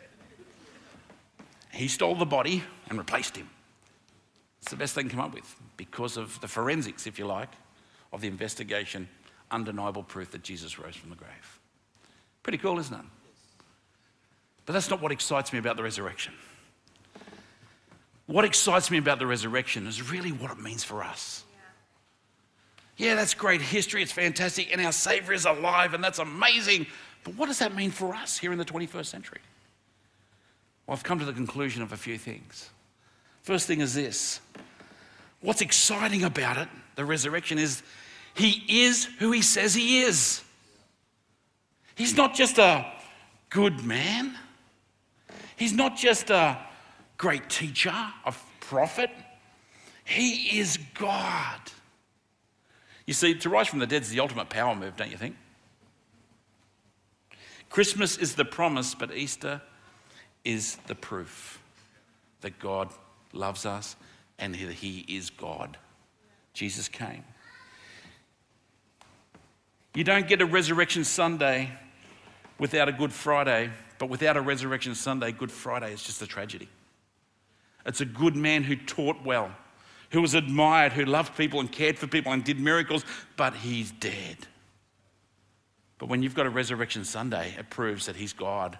He 1.71 1.87
stole 1.87 2.15
the 2.15 2.25
body 2.25 2.63
and 2.89 2.97
replaced 2.97 3.35
him. 3.35 3.49
It's 4.65 4.71
the 4.71 4.77
best 4.77 4.95
they 4.95 5.03
can 5.03 5.11
come 5.11 5.19
up 5.19 5.31
with 5.31 5.55
because 5.77 6.17
of 6.17 6.41
the 6.41 6.47
forensics, 6.47 7.05
if 7.05 7.19
you 7.19 7.27
like, 7.27 7.51
of 8.11 8.21
the 8.21 8.27
investigation, 8.27 9.07
undeniable 9.51 10.01
proof 10.01 10.31
that 10.31 10.41
Jesus 10.41 10.79
rose 10.79 10.95
from 10.95 11.11
the 11.11 11.15
grave. 11.15 11.59
Pretty 12.41 12.57
cool, 12.57 12.79
isn't 12.79 12.95
it? 12.95 13.05
But 14.65 14.73
that's 14.73 14.89
not 14.89 15.03
what 15.03 15.11
excites 15.11 15.53
me 15.53 15.59
about 15.59 15.77
the 15.77 15.83
resurrection. 15.83 16.33
What 18.25 18.43
excites 18.43 18.89
me 18.89 18.97
about 18.97 19.19
the 19.19 19.27
resurrection 19.27 19.85
is 19.85 20.11
really 20.11 20.31
what 20.31 20.49
it 20.49 20.57
means 20.57 20.83
for 20.83 21.03
us. 21.03 21.43
Yeah, 22.97 23.13
that's 23.13 23.35
great 23.35 23.61
history, 23.61 24.01
it's 24.01 24.11
fantastic, 24.11 24.69
and 24.71 24.83
our 24.83 24.93
Savior 24.93 25.33
is 25.33 25.45
alive, 25.45 25.93
and 25.93 26.03
that's 26.03 26.17
amazing. 26.17 26.87
But 27.23 27.35
what 27.35 27.45
does 27.45 27.59
that 27.59 27.75
mean 27.75 27.91
for 27.91 28.15
us 28.15 28.39
here 28.39 28.51
in 28.51 28.57
the 28.57 28.65
21st 28.65 29.05
century? 29.05 29.41
Well, 30.87 30.97
I've 30.97 31.03
come 31.03 31.19
to 31.19 31.25
the 31.25 31.33
conclusion 31.33 31.83
of 31.83 31.91
a 31.91 31.97
few 31.97 32.17
things. 32.17 32.71
First 33.45 33.67
thing 33.67 33.79
is 33.79 33.93
this 33.93 34.41
what's 35.39 35.61
exciting 35.61 36.23
about 36.23 36.57
it, 36.57 36.67
the 36.95 37.05
resurrection, 37.05 37.59
is 37.59 37.83
He 38.33 38.63
is 38.87 39.05
who 39.19 39.31
He 39.31 39.43
says 39.43 39.75
He 39.75 40.01
is. 40.01 40.43
He's 41.93 42.17
not 42.17 42.33
just 42.33 42.57
a 42.57 42.91
good 43.51 43.85
man, 43.85 44.35
He's 45.57 45.73
not 45.73 45.95
just 45.95 46.31
a 46.31 46.57
great 47.17 47.47
teacher, 47.47 47.93
a 48.25 48.33
prophet. 48.61 49.11
He 50.05 50.59
is 50.59 50.79
God. 50.95 51.59
You 53.05 53.13
see, 53.13 53.35
to 53.35 53.49
rise 53.49 53.67
from 53.67 53.77
the 53.77 53.87
dead 53.87 54.01
is 54.01 54.09
the 54.09 54.21
ultimate 54.21 54.49
power 54.49 54.75
move, 54.75 54.97
don't 54.97 55.11
you 55.11 55.17
think? 55.17 55.35
Christmas 57.69 58.17
is 58.17 58.33
the 58.33 58.45
promise, 58.45 58.95
but 58.95 59.15
Easter 59.15 59.61
is 60.43 60.77
the 60.87 60.95
proof 60.95 61.61
that 62.41 62.57
God 62.57 62.89
loves 63.35 63.65
us 63.65 63.95
and 64.39 64.53
that 64.53 64.59
He 64.59 65.05
is 65.07 65.29
God. 65.29 65.77
Jesus 66.53 66.87
came. 66.87 67.23
You 69.93 70.03
don't 70.03 70.27
get 70.27 70.41
a 70.41 70.45
Resurrection 70.45 71.03
Sunday 71.03 71.71
without 72.59 72.89
a 72.89 72.91
Good 72.91 73.13
Friday, 73.13 73.69
but 73.97 74.09
without 74.09 74.35
a 74.35 74.41
Resurrection 74.41 74.93
Sunday, 74.93 75.31
Good 75.31 75.51
Friday 75.51 75.93
is 75.93 76.03
just 76.03 76.21
a 76.21 76.27
tragedy. 76.27 76.67
It's 77.85 78.01
a 78.01 78.05
good 78.05 78.35
man 78.35 78.63
who 78.63 78.75
taught 78.75 79.23
well, 79.23 79.51
who 80.09 80.21
was 80.21 80.33
admired, 80.33 80.91
who 80.93 81.05
loved 81.05 81.37
people 81.37 81.59
and 81.59 81.71
cared 81.71 81.97
for 81.97 82.07
people 82.07 82.31
and 82.31 82.43
did 82.43 82.59
miracles, 82.59 83.05
but 83.37 83.53
he's 83.53 83.91
dead. 83.91 84.37
But 85.97 86.09
when 86.09 86.23
you've 86.23 86.35
got 86.35 86.45
a 86.45 86.49
Resurrection 86.49 87.05
Sunday, 87.05 87.53
it 87.57 87.69
proves 87.69 88.07
that 88.07 88.15
he's 88.15 88.33
God. 88.33 88.77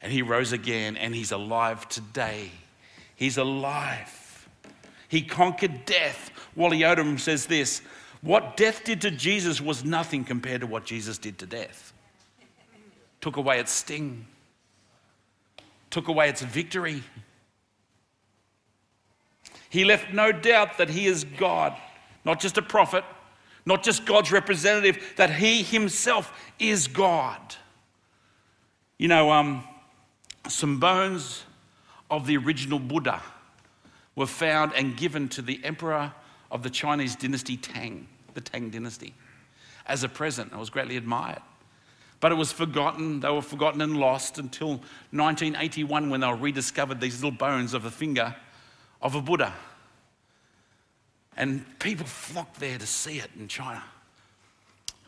And 0.00 0.12
he 0.12 0.22
rose 0.22 0.52
again 0.52 0.96
and 0.96 1.14
he's 1.14 1.32
alive 1.32 1.88
today. 1.88 2.50
He's 3.14 3.36
alive. 3.36 4.48
He 5.08 5.22
conquered 5.22 5.84
death. 5.84 6.30
Wally 6.56 6.80
Odom 6.80 7.20
says 7.20 7.46
this 7.46 7.82
What 8.22 8.56
death 8.56 8.84
did 8.84 9.00
to 9.02 9.10
Jesus 9.10 9.60
was 9.60 9.84
nothing 9.84 10.24
compared 10.24 10.62
to 10.62 10.66
what 10.66 10.84
Jesus 10.84 11.18
did 11.18 11.38
to 11.38 11.46
death. 11.46 11.92
Took 13.20 13.36
away 13.36 13.60
its 13.60 13.72
sting, 13.72 14.26
took 15.90 16.08
away 16.08 16.28
its 16.28 16.42
victory. 16.42 17.02
He 19.68 19.84
left 19.84 20.12
no 20.12 20.32
doubt 20.32 20.78
that 20.78 20.90
he 20.90 21.06
is 21.06 21.24
God, 21.24 21.74
not 22.24 22.40
just 22.40 22.58
a 22.58 22.62
prophet, 22.62 23.04
not 23.64 23.82
just 23.82 24.04
God's 24.04 24.32
representative, 24.32 25.14
that 25.16 25.30
he 25.30 25.62
himself 25.62 26.32
is 26.58 26.88
God. 26.88 27.40
You 28.98 29.08
know, 29.08 29.30
um, 29.30 29.64
some 30.48 30.78
bones 30.78 31.44
of 32.12 32.26
the 32.26 32.36
original 32.36 32.78
Buddha 32.78 33.22
were 34.14 34.26
found 34.26 34.72
and 34.74 34.96
given 34.96 35.28
to 35.30 35.40
the 35.40 35.58
emperor 35.64 36.12
of 36.50 36.62
the 36.62 36.68
Chinese 36.68 37.16
dynasty 37.16 37.56
Tang, 37.56 38.06
the 38.34 38.40
Tang 38.42 38.68
dynasty, 38.68 39.14
as 39.86 40.04
a 40.04 40.08
present. 40.08 40.52
It 40.52 40.58
was 40.58 40.68
greatly 40.68 40.98
admired. 40.98 41.40
But 42.20 42.30
it 42.30 42.34
was 42.34 42.52
forgotten. 42.52 43.20
They 43.20 43.30
were 43.30 43.40
forgotten 43.40 43.80
and 43.80 43.96
lost 43.96 44.38
until 44.38 44.82
1981 45.10 46.10
when 46.10 46.20
they 46.20 46.26
were 46.26 46.36
rediscovered 46.36 47.00
these 47.00 47.22
little 47.22 47.36
bones 47.36 47.72
of 47.72 47.82
the 47.82 47.90
finger 47.90 48.36
of 49.00 49.14
a 49.14 49.22
Buddha. 49.22 49.54
And 51.34 51.64
people 51.78 52.04
flocked 52.04 52.60
there 52.60 52.76
to 52.76 52.86
see 52.86 53.18
it 53.20 53.30
in 53.38 53.48
China. 53.48 53.82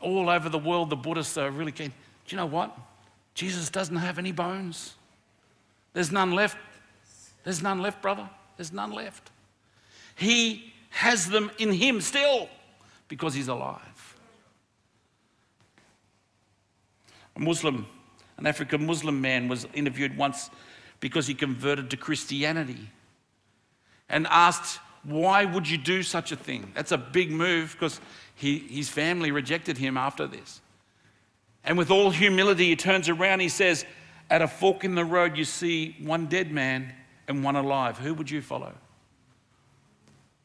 All 0.01 0.31
over 0.31 0.49
the 0.49 0.59
world, 0.59 0.89
the 0.89 0.97
Buddhists 0.97 1.37
are 1.37 1.51
really 1.51 1.71
keen. 1.71 1.93
Do 2.27 2.35
you 2.35 2.39
know 2.39 2.47
what? 2.47 2.77
Jesus 3.35 3.69
doesn't 3.69 3.97
have 3.97 4.19
any 4.19 4.33
bones. 4.33 4.95
There's 5.93 6.11
none 6.11 6.33
left. 6.33 6.57
There's 7.45 7.63
none 7.63 7.81
left, 7.81 8.03
brother. 8.03 8.29
There's 8.57 8.73
none 8.73 8.93
left. 8.93 9.31
He 10.17 10.73
has 10.91 11.29
them 11.29 11.51
in 11.59 11.73
him 11.73 12.01
still 12.01 12.49
because 13.09 13.35
he's 13.35 13.49
alive. 13.49 14.17
A 17.37 17.41
Muslim, 17.41 17.87
an 18.39 18.47
African 18.47 18.87
Muslim 18.87 19.21
man, 19.21 19.49
was 19.49 19.67
interviewed 19.75 20.17
once 20.17 20.51
because 21.01 21.27
he 21.27 21.35
converted 21.35 21.91
to 21.91 21.97
Christianity 21.97 22.91
and 24.09 24.27
asked, 24.29 24.81
Why 25.03 25.45
would 25.45 25.69
you 25.69 25.77
do 25.77 26.03
such 26.03 26.33
a 26.33 26.37
thing? 26.37 26.73
That's 26.75 26.93
a 26.93 26.99
big 26.99 27.31
move 27.31 27.73
because 27.73 28.01
he, 28.35 28.59
his 28.59 28.89
family 28.89 29.31
rejected 29.31 29.77
him 29.77 29.97
after 29.97 30.27
this. 30.27 30.61
And 31.65 31.77
with 31.77 31.91
all 31.91 32.11
humility, 32.11 32.69
he 32.69 32.77
turns 32.77 33.09
around, 33.09 33.41
he 33.41 33.49
says, 33.49 33.85
At 34.31 34.43
a 34.43 34.49
fork 34.49 34.85
in 34.85 34.95
the 34.95 35.05
road, 35.05 35.37
you 35.37 35.45
see 35.45 35.97
one 36.01 36.27
dead 36.27 36.53
man 36.53 36.93
and 37.29 37.43
one 37.45 37.57
alive. 37.57 37.99
Who 37.99 38.15
would 38.15 38.31
you 38.31 38.43
follow? 38.43 38.73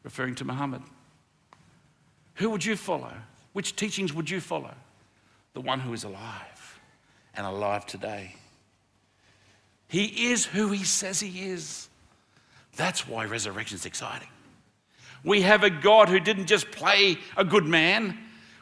Referring 0.03 0.36
to 0.36 0.45
Muhammad. 0.45 0.81
Who 2.36 2.50
would 2.50 2.63
you 2.63 2.75
follow? 2.75 3.12
Which 3.53 3.75
teachings 3.75 4.13
would 4.13 4.29
you 4.29 4.39
follow? 4.39 4.74
The 5.53 5.62
one 5.62 5.79
who 5.79 5.93
is 5.93 6.03
alive 6.03 6.79
and 7.36 7.45
alive 7.45 7.86
today. 7.86 8.36
He 9.88 10.31
is 10.31 10.45
who 10.45 10.69
he 10.69 10.83
says 10.83 11.19
he 11.19 11.50
is. 11.50 11.89
That's 12.75 13.07
why 13.07 13.25
resurrection 13.25 13.75
is 13.75 13.86
exciting. 13.86 14.29
We 15.24 15.41
have 15.41 15.63
a 15.63 15.69
God 15.69 16.07
who 16.07 16.19
didn't 16.19 16.45
just 16.45 16.71
play 16.71 17.17
a 17.36 17.43
good 17.43 17.65
man. 17.65 18.17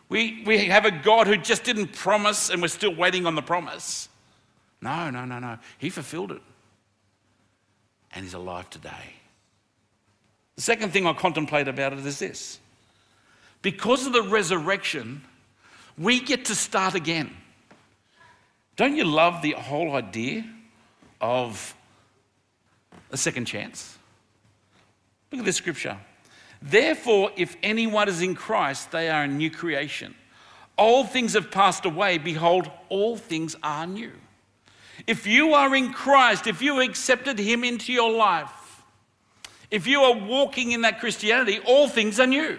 We, 0.09 0.43
we 0.45 0.65
have 0.65 0.85
a 0.85 0.91
God 0.91 1.27
who 1.27 1.37
just 1.37 1.63
didn't 1.63 1.93
promise 1.93 2.49
and 2.49 2.61
we're 2.61 2.69
still 2.69 2.95
waiting 2.95 3.25
on 3.25 3.35
the 3.35 3.41
promise. 3.41 4.09
No, 4.81 5.09
no, 5.09 5.25
no, 5.25 5.39
no. 5.39 5.59
He 5.77 5.89
fulfilled 5.89 6.31
it. 6.31 6.41
And 8.13 8.23
he's 8.23 8.33
alive 8.33 8.69
today. 8.69 9.13
The 10.55 10.61
second 10.61 10.91
thing 10.91 11.05
I 11.05 11.13
contemplate 11.13 11.67
about 11.67 11.93
it 11.93 12.05
is 12.05 12.19
this 12.19 12.59
because 13.61 14.07
of 14.07 14.13
the 14.13 14.23
resurrection, 14.23 15.21
we 15.97 16.19
get 16.19 16.45
to 16.45 16.55
start 16.55 16.95
again. 16.95 17.35
Don't 18.75 18.95
you 18.95 19.03
love 19.03 19.41
the 19.41 19.51
whole 19.51 19.95
idea 19.95 20.45
of 21.19 21.75
a 23.11 23.17
second 23.17 23.45
chance? 23.45 23.97
Look 25.31 25.39
at 25.39 25.45
this 25.45 25.57
scripture. 25.57 25.97
Therefore, 26.61 27.31
if 27.35 27.55
anyone 27.61 28.07
is 28.07 28.21
in 28.21 28.35
Christ, 28.35 28.91
they 28.91 29.09
are 29.09 29.23
a 29.23 29.27
new 29.27 29.51
creation. 29.51 30.15
Old 30.77 31.09
things 31.09 31.33
have 31.33 31.51
passed 31.51 31.85
away. 31.85 32.17
Behold, 32.17 32.69
all 32.89 33.17
things 33.17 33.55
are 33.63 33.85
new. 33.85 34.11
If 35.05 35.27
you 35.27 35.53
are 35.53 35.75
in 35.75 35.93
Christ, 35.93 36.47
if 36.47 36.61
you 36.61 36.81
accepted 36.81 37.37
Him 37.37 37.63
into 37.63 37.93
your 37.93 38.11
life, 38.11 38.81
if 39.69 39.85
you 39.85 40.01
are 40.01 40.17
walking 40.17 40.71
in 40.71 40.81
that 40.81 40.99
Christianity, 40.99 41.59
all 41.65 41.87
things 41.87 42.19
are 42.19 42.27
new. 42.27 42.57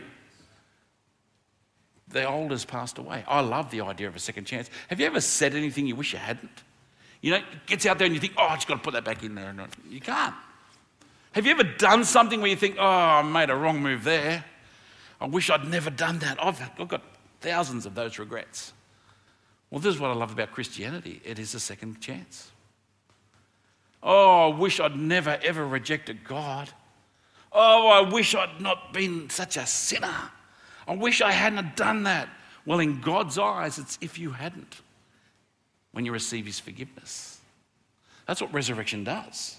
The 2.09 2.25
old 2.25 2.52
has 2.52 2.64
passed 2.64 2.99
away. 2.99 3.25
I 3.26 3.40
love 3.40 3.71
the 3.71 3.83
idea 3.83 4.09
of 4.09 4.16
a 4.16 4.18
second 4.18 4.47
chance. 4.47 4.71
Have 4.88 5.00
you 5.00 5.07
ever 5.07 5.21
said 5.21 5.54
anything 5.54 5.87
you 5.87 5.97
wish 5.97 6.12
you 6.12 6.18
hadn't? 6.18 6.62
You 7.21 7.33
know, 7.33 7.37
it 7.38 7.66
gets 7.66 7.85
out 7.87 7.99
there 7.99 8.07
and 8.07 8.14
you 8.14 8.21
think, 8.21 8.35
oh, 8.38 8.47
I 8.47 8.54
just 8.54 8.68
got 8.68 8.76
to 8.76 8.80
put 8.80 8.95
that 8.95 9.04
back 9.04 9.23
in 9.23 9.35
there. 9.35 9.54
You 9.90 10.00
can't. 10.00 10.35
Have 11.33 11.45
you 11.45 11.52
ever 11.52 11.64
done 11.64 12.04
something 12.04 12.40
where 12.40 12.50
you 12.50 12.57
think, 12.57 12.76
oh, 12.78 12.87
I 12.87 13.23
made 13.23 13.50
a 13.50 13.57
wrong 13.57 13.83
move 13.83 14.04
there? 14.04 14.45
I 15.21 15.26
wish 15.26 15.50
I'd 15.50 15.68
never 15.68 15.90
done 15.90 16.21
that. 16.21 16.42
I've, 16.42 16.61
I've 16.78 16.88
got 16.88 17.02
thousands 17.40 17.87
of 17.87 17.95
those 17.95 18.18
regrets. 18.18 18.73
Well, 19.71 19.81
this 19.81 19.95
is 19.95 20.01
what 20.01 20.11
I 20.11 20.15
love 20.15 20.33
about 20.33 20.53
Christianity 20.53 21.21
it 21.25 21.39
is 21.39 21.55
a 21.55 21.61
second 21.61 22.01
chance. 22.01 22.51
Oh, 24.03 24.51
I 24.51 24.57
wish 24.57 24.81
I'd 24.81 24.97
never 24.97 25.39
ever 25.43 25.67
rejected 25.67 26.25
God. 26.25 26.71
Oh, 27.53 27.89
I 27.89 28.09
wish 28.11 28.35
I'd 28.35 28.61
not 28.61 28.93
been 28.93 29.31
such 29.31 29.57
a 29.57 29.67
sinner. 29.67 30.31
I 30.87 30.95
wish 30.95 31.21
I 31.21 31.33
hadn't 31.33 31.77
done 31.77 32.05
that. 32.05 32.29
Well, 32.65 32.81
in 32.81 33.01
God's 33.01 33.39
eyes, 33.39 33.79
it's 33.79 33.99
if 34.01 34.19
you 34.19 34.31
hadn't 34.31 34.81
when 35.93 36.05
you 36.05 36.13
receive 36.13 36.47
His 36.47 36.61
forgiveness. 36.61 37.41
That's 38.27 38.41
what 38.41 38.53
resurrection 38.53 39.05
does. 39.05 39.57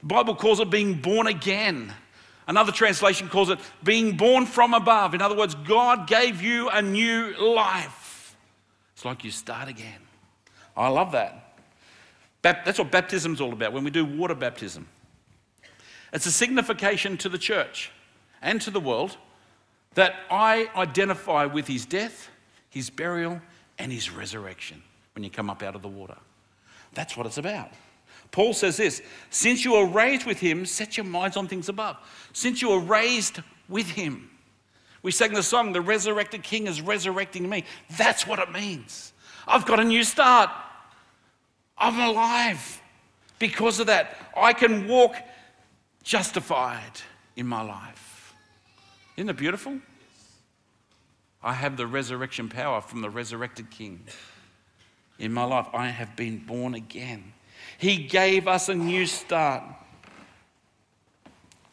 The 0.00 0.06
Bible 0.06 0.34
calls 0.34 0.60
it 0.60 0.70
being 0.70 0.94
born 0.94 1.26
again. 1.26 1.92
Another 2.46 2.72
translation 2.72 3.28
calls 3.28 3.50
it 3.50 3.58
being 3.82 4.16
born 4.16 4.46
from 4.46 4.74
above. 4.74 5.14
In 5.14 5.20
other 5.20 5.36
words, 5.36 5.54
God 5.54 6.06
gave 6.06 6.40
you 6.40 6.68
a 6.70 6.80
new 6.80 7.34
life. 7.38 7.97
It's 8.98 9.04
like 9.04 9.22
you 9.22 9.30
start 9.30 9.68
again. 9.68 10.00
I 10.76 10.88
love 10.88 11.12
that. 11.12 11.54
That's 12.42 12.80
what 12.80 12.90
baptism's 12.90 13.40
all 13.40 13.52
about 13.52 13.72
when 13.72 13.84
we 13.84 13.92
do 13.92 14.04
water 14.04 14.34
baptism. 14.34 14.88
It's 16.12 16.26
a 16.26 16.32
signification 16.32 17.16
to 17.18 17.28
the 17.28 17.38
church 17.38 17.92
and 18.42 18.60
to 18.60 18.72
the 18.72 18.80
world 18.80 19.16
that 19.94 20.16
I 20.32 20.68
identify 20.74 21.44
with 21.44 21.68
his 21.68 21.86
death, 21.86 22.28
his 22.70 22.90
burial, 22.90 23.40
and 23.78 23.92
his 23.92 24.10
resurrection 24.10 24.82
when 25.14 25.22
you 25.22 25.30
come 25.30 25.48
up 25.48 25.62
out 25.62 25.76
of 25.76 25.82
the 25.82 25.86
water. 25.86 26.16
That's 26.94 27.16
what 27.16 27.24
it's 27.24 27.38
about. 27.38 27.70
Paul 28.32 28.52
says 28.52 28.78
this 28.78 29.00
Since 29.30 29.64
you 29.64 29.76
are 29.76 29.86
raised 29.86 30.26
with 30.26 30.40
him, 30.40 30.66
set 30.66 30.96
your 30.96 31.06
minds 31.06 31.36
on 31.36 31.46
things 31.46 31.68
above. 31.68 31.98
Since 32.32 32.62
you 32.62 32.72
are 32.72 32.80
raised 32.80 33.42
with 33.68 33.90
him. 33.90 34.28
We 35.02 35.12
sang 35.12 35.32
the 35.32 35.42
song, 35.42 35.72
The 35.72 35.80
Resurrected 35.80 36.42
King 36.42 36.66
is 36.66 36.80
resurrecting 36.80 37.48
me. 37.48 37.64
That's 37.96 38.26
what 38.26 38.38
it 38.38 38.50
means. 38.50 39.12
I've 39.46 39.64
got 39.64 39.80
a 39.80 39.84
new 39.84 40.04
start. 40.04 40.50
I'm 41.76 41.98
alive. 41.98 42.80
Because 43.38 43.78
of 43.78 43.86
that, 43.86 44.16
I 44.36 44.52
can 44.52 44.88
walk 44.88 45.14
justified 46.02 47.00
in 47.36 47.46
my 47.46 47.62
life. 47.62 48.34
Isn't 49.16 49.30
it 49.30 49.36
beautiful? 49.36 49.78
I 51.42 51.52
have 51.52 51.76
the 51.76 51.86
resurrection 51.86 52.48
power 52.48 52.80
from 52.80 53.00
the 53.00 53.10
resurrected 53.10 53.70
King. 53.70 54.00
In 55.18 55.32
my 55.32 55.44
life, 55.44 55.66
I 55.72 55.88
have 55.88 56.16
been 56.16 56.38
born 56.38 56.74
again. 56.74 57.32
He 57.78 57.96
gave 57.96 58.48
us 58.48 58.68
a 58.68 58.74
new 58.74 59.06
start. 59.06 59.62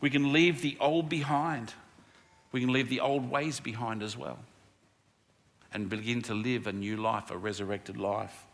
We 0.01 0.10
can 0.12 0.32
leave 0.32 0.62
the 0.62 0.77
old 0.79 1.10
behind. 1.10 1.74
We 2.56 2.62
can 2.62 2.72
leave 2.72 2.88
the 2.88 3.02
old 3.02 3.30
ways 3.30 3.60
behind 3.60 4.02
as 4.02 4.16
well 4.16 4.40
and 5.74 5.90
begin 5.90 6.22
to 6.22 6.34
live 6.34 6.68
a 6.68 6.72
new 6.72 6.96
life, 6.96 7.30
a 7.30 7.38
resurrected 7.38 7.98
life. 7.98 8.46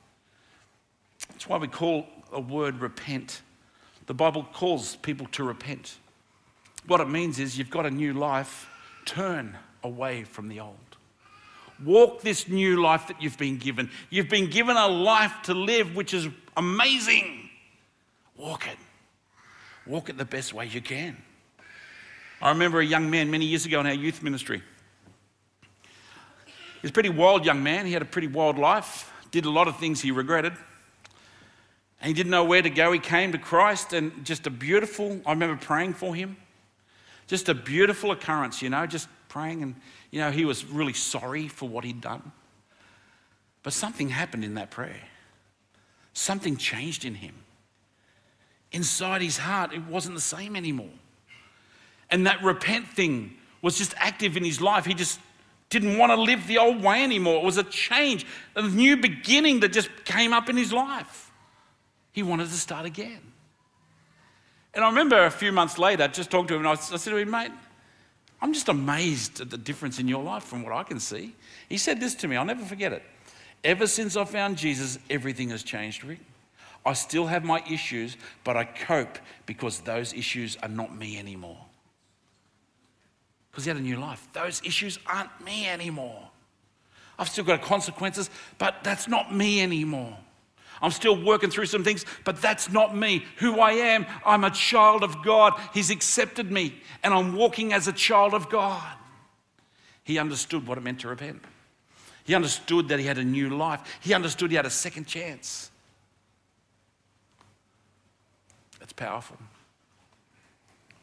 That's 1.29 1.47
why 1.47 1.59
we 1.59 1.67
call 1.67 2.07
a 2.31 2.41
word 2.41 2.81
repent. 2.81 3.43
The 4.07 4.15
Bible 4.15 4.47
calls 4.53 4.95
people 4.95 5.27
to 5.33 5.43
repent. 5.43 5.99
What 6.87 6.99
it 6.99 7.09
means 7.09 7.37
is 7.37 7.59
you've 7.59 7.69
got 7.69 7.85
a 7.85 7.91
new 7.91 8.13
life, 8.13 8.71
turn 9.05 9.55
away 9.83 10.23
from 10.23 10.47
the 10.47 10.61
old. 10.61 10.97
Walk 11.85 12.23
this 12.23 12.47
new 12.47 12.81
life 12.81 13.07
that 13.07 13.21
you've 13.21 13.37
been 13.37 13.59
given. 13.59 13.91
You've 14.09 14.29
been 14.29 14.49
given 14.49 14.77
a 14.77 14.87
life 14.87 15.43
to 15.43 15.53
live, 15.53 15.95
which 15.95 16.15
is 16.15 16.27
amazing. 16.57 17.51
Walk 18.35 18.65
it. 18.65 18.77
Walk 19.85 20.09
it 20.09 20.17
the 20.17 20.25
best 20.25 20.55
way 20.55 20.65
you 20.65 20.81
can. 20.81 21.17
I 22.41 22.49
remember 22.49 22.79
a 22.79 22.85
young 22.85 23.09
man 23.11 23.29
many 23.29 23.45
years 23.45 23.65
ago 23.65 23.79
in 23.79 23.85
our 23.85 23.93
youth 23.93 24.23
ministry. 24.23 24.63
He 26.55 26.81
was 26.81 26.89
a 26.89 26.93
pretty 26.93 27.09
wild 27.09 27.45
young 27.45 27.61
man. 27.61 27.85
He 27.85 27.93
had 27.93 28.01
a 28.01 28.05
pretty 28.05 28.27
wild 28.27 28.57
life, 28.57 29.11
did 29.29 29.45
a 29.45 29.51
lot 29.51 29.67
of 29.67 29.77
things 29.77 30.01
he 30.01 30.09
regretted. 30.09 30.53
And 32.01 32.07
he 32.07 32.13
didn't 32.15 32.31
know 32.31 32.43
where 32.43 32.63
to 32.63 32.69
go. 32.71 32.91
He 32.91 32.99
came 32.99 33.31
to 33.33 33.37
Christ, 33.37 33.93
and 33.93 34.25
just 34.25 34.47
a 34.47 34.49
beautiful, 34.49 35.21
I 35.23 35.33
remember 35.33 35.55
praying 35.63 35.93
for 35.93 36.15
him. 36.15 36.35
Just 37.27 37.47
a 37.47 37.53
beautiful 37.53 38.11
occurrence, 38.11 38.59
you 38.63 38.71
know, 38.71 38.87
just 38.87 39.07
praying. 39.29 39.61
And, 39.61 39.75
you 40.09 40.19
know, 40.19 40.31
he 40.31 40.43
was 40.43 40.65
really 40.65 40.93
sorry 40.93 41.47
for 41.47 41.69
what 41.69 41.83
he'd 41.83 42.01
done. 42.01 42.31
But 43.61 43.73
something 43.73 44.09
happened 44.09 44.43
in 44.43 44.55
that 44.55 44.71
prayer. 44.71 45.01
Something 46.13 46.57
changed 46.57 47.05
in 47.05 47.13
him. 47.13 47.35
Inside 48.71 49.21
his 49.21 49.37
heart, 49.37 49.73
it 49.73 49.85
wasn't 49.85 50.15
the 50.15 50.21
same 50.21 50.55
anymore. 50.55 50.89
And 52.11 52.27
that 52.27 52.43
repent 52.43 52.87
thing 52.89 53.33
was 53.61 53.77
just 53.77 53.93
active 53.97 54.37
in 54.37 54.43
his 54.43 54.61
life. 54.61 54.85
He 54.85 54.93
just 54.93 55.19
didn't 55.69 55.97
want 55.97 56.11
to 56.11 56.21
live 56.21 56.45
the 56.47 56.57
old 56.57 56.83
way 56.83 57.03
anymore. 57.03 57.37
It 57.37 57.45
was 57.45 57.57
a 57.57 57.63
change, 57.63 58.25
a 58.55 58.61
new 58.61 58.97
beginning 58.97 59.61
that 59.61 59.69
just 59.69 59.89
came 60.03 60.33
up 60.33 60.49
in 60.49 60.57
his 60.57 60.73
life. 60.73 61.31
He 62.11 62.21
wanted 62.21 62.49
to 62.49 62.55
start 62.55 62.85
again. 62.85 63.21
And 64.73 64.83
I 64.83 64.89
remember 64.89 65.25
a 65.25 65.31
few 65.31 65.51
months 65.51 65.77
later, 65.77 66.03
I 66.03 66.07
just 66.07 66.29
talking 66.29 66.47
to 66.49 66.55
him, 66.55 66.59
and 66.61 66.69
I, 66.69 66.75
said 66.75 67.11
to 67.11 67.17
him, 67.17 67.31
mate, 67.31 67.51
I'm 68.41 68.53
just 68.53 68.69
amazed 68.69 69.41
at 69.41 69.49
the 69.49 69.57
difference 69.57 69.99
in 69.99 70.07
your 70.07 70.23
life 70.23 70.43
from 70.43 70.63
what 70.63 70.73
I 70.73 70.83
can 70.83 70.99
see. 70.99 71.33
He 71.69 71.77
said 71.77 71.99
this 71.99 72.15
to 72.15 72.27
me, 72.27 72.35
I'll 72.35 72.45
never 72.45 72.65
forget 72.65 72.91
it. 72.91 73.03
Ever 73.63 73.87
since 73.87 74.17
I 74.17 74.25
found 74.25 74.57
Jesus, 74.57 74.97
everything 75.09 75.49
has 75.49 75.63
changed, 75.63 76.03
Rick. 76.03 76.19
I 76.85 76.93
still 76.93 77.27
have 77.27 77.43
my 77.43 77.63
issues, 77.69 78.17
but 78.43 78.57
I 78.57 78.63
cope 78.63 79.19
because 79.45 79.81
those 79.81 80.13
issues 80.13 80.57
are 80.63 80.69
not 80.69 80.95
me 80.95 81.19
anymore. 81.19 81.59
Because 83.51 83.65
he 83.65 83.69
had 83.69 83.77
a 83.77 83.81
new 83.81 83.97
life. 83.97 84.27
Those 84.33 84.61
issues 84.63 84.97
aren't 85.05 85.43
me 85.43 85.67
anymore. 85.67 86.29
I've 87.19 87.29
still 87.29 87.43
got 87.43 87.61
consequences, 87.61 88.29
but 88.57 88.83
that's 88.83 89.07
not 89.07 89.35
me 89.35 89.61
anymore. 89.61 90.17
I'm 90.81 90.91
still 90.91 91.21
working 91.21 91.51
through 91.51 91.67
some 91.67 91.83
things, 91.83 92.05
but 92.23 92.41
that's 92.41 92.71
not 92.71 92.95
me. 92.95 93.25
Who 93.37 93.59
I 93.59 93.73
am, 93.73 94.05
I'm 94.25 94.43
a 94.43 94.49
child 94.49 95.03
of 95.03 95.23
God. 95.23 95.53
He's 95.73 95.91
accepted 95.91 96.51
me, 96.51 96.81
and 97.03 97.13
I'm 97.13 97.35
walking 97.35 97.73
as 97.73 97.87
a 97.87 97.93
child 97.93 98.33
of 98.33 98.49
God. 98.49 98.97
He 100.03 100.17
understood 100.17 100.65
what 100.65 100.79
it 100.79 100.81
meant 100.81 101.01
to 101.01 101.09
repent. 101.09 101.43
He 102.23 102.33
understood 102.33 102.87
that 102.87 102.99
he 102.99 103.05
had 103.05 103.17
a 103.17 103.23
new 103.23 103.49
life. 103.49 103.81
He 104.01 104.13
understood 104.13 104.49
he 104.49 104.57
had 104.57 104.65
a 104.65 104.71
second 104.71 105.05
chance. 105.05 105.69
That's 108.79 108.93
powerful. 108.93 109.37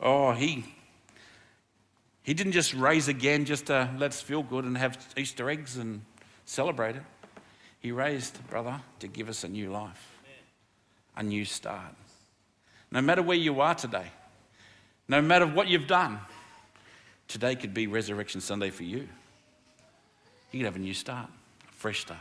Oh, 0.00 0.32
he 0.32 0.64
he 2.29 2.35
didn't 2.35 2.53
just 2.53 2.75
raise 2.75 3.09
again 3.09 3.47
just 3.47 3.69
to 3.69 3.88
let 3.97 4.11
us 4.11 4.21
feel 4.21 4.43
good 4.43 4.67
and 4.67 4.77
have 4.77 4.99
Easter 5.17 5.49
eggs 5.49 5.79
and 5.79 6.03
celebrate 6.45 6.95
it. 6.95 7.03
He 7.81 7.91
raised, 7.91 8.47
brother, 8.51 8.83
to 8.99 9.09
give 9.09 9.31
us 9.31 9.45
a 9.45 9.49
new 9.49 9.71
life, 9.71 10.19
a 11.17 11.23
new 11.23 11.47
start. 11.47 11.95
No 12.91 13.01
matter 13.01 13.23
where 13.23 13.38
you 13.38 13.62
are 13.62 13.75
today, 13.75 14.09
no 15.09 15.23
matter 15.23 15.47
what 15.47 15.69
you've 15.69 15.87
done, 15.87 16.19
today 17.29 17.55
could 17.55 17.73
be 17.73 17.87
Resurrection 17.87 18.43
Sunday 18.43 18.69
for 18.69 18.83
you. 18.83 19.09
You 20.53 20.59
could 20.61 20.67
have 20.67 20.77
a 20.77 20.81
new 20.81 20.93
start, 20.93 21.31
a 21.67 21.73
fresh 21.73 22.01
start. 22.01 22.21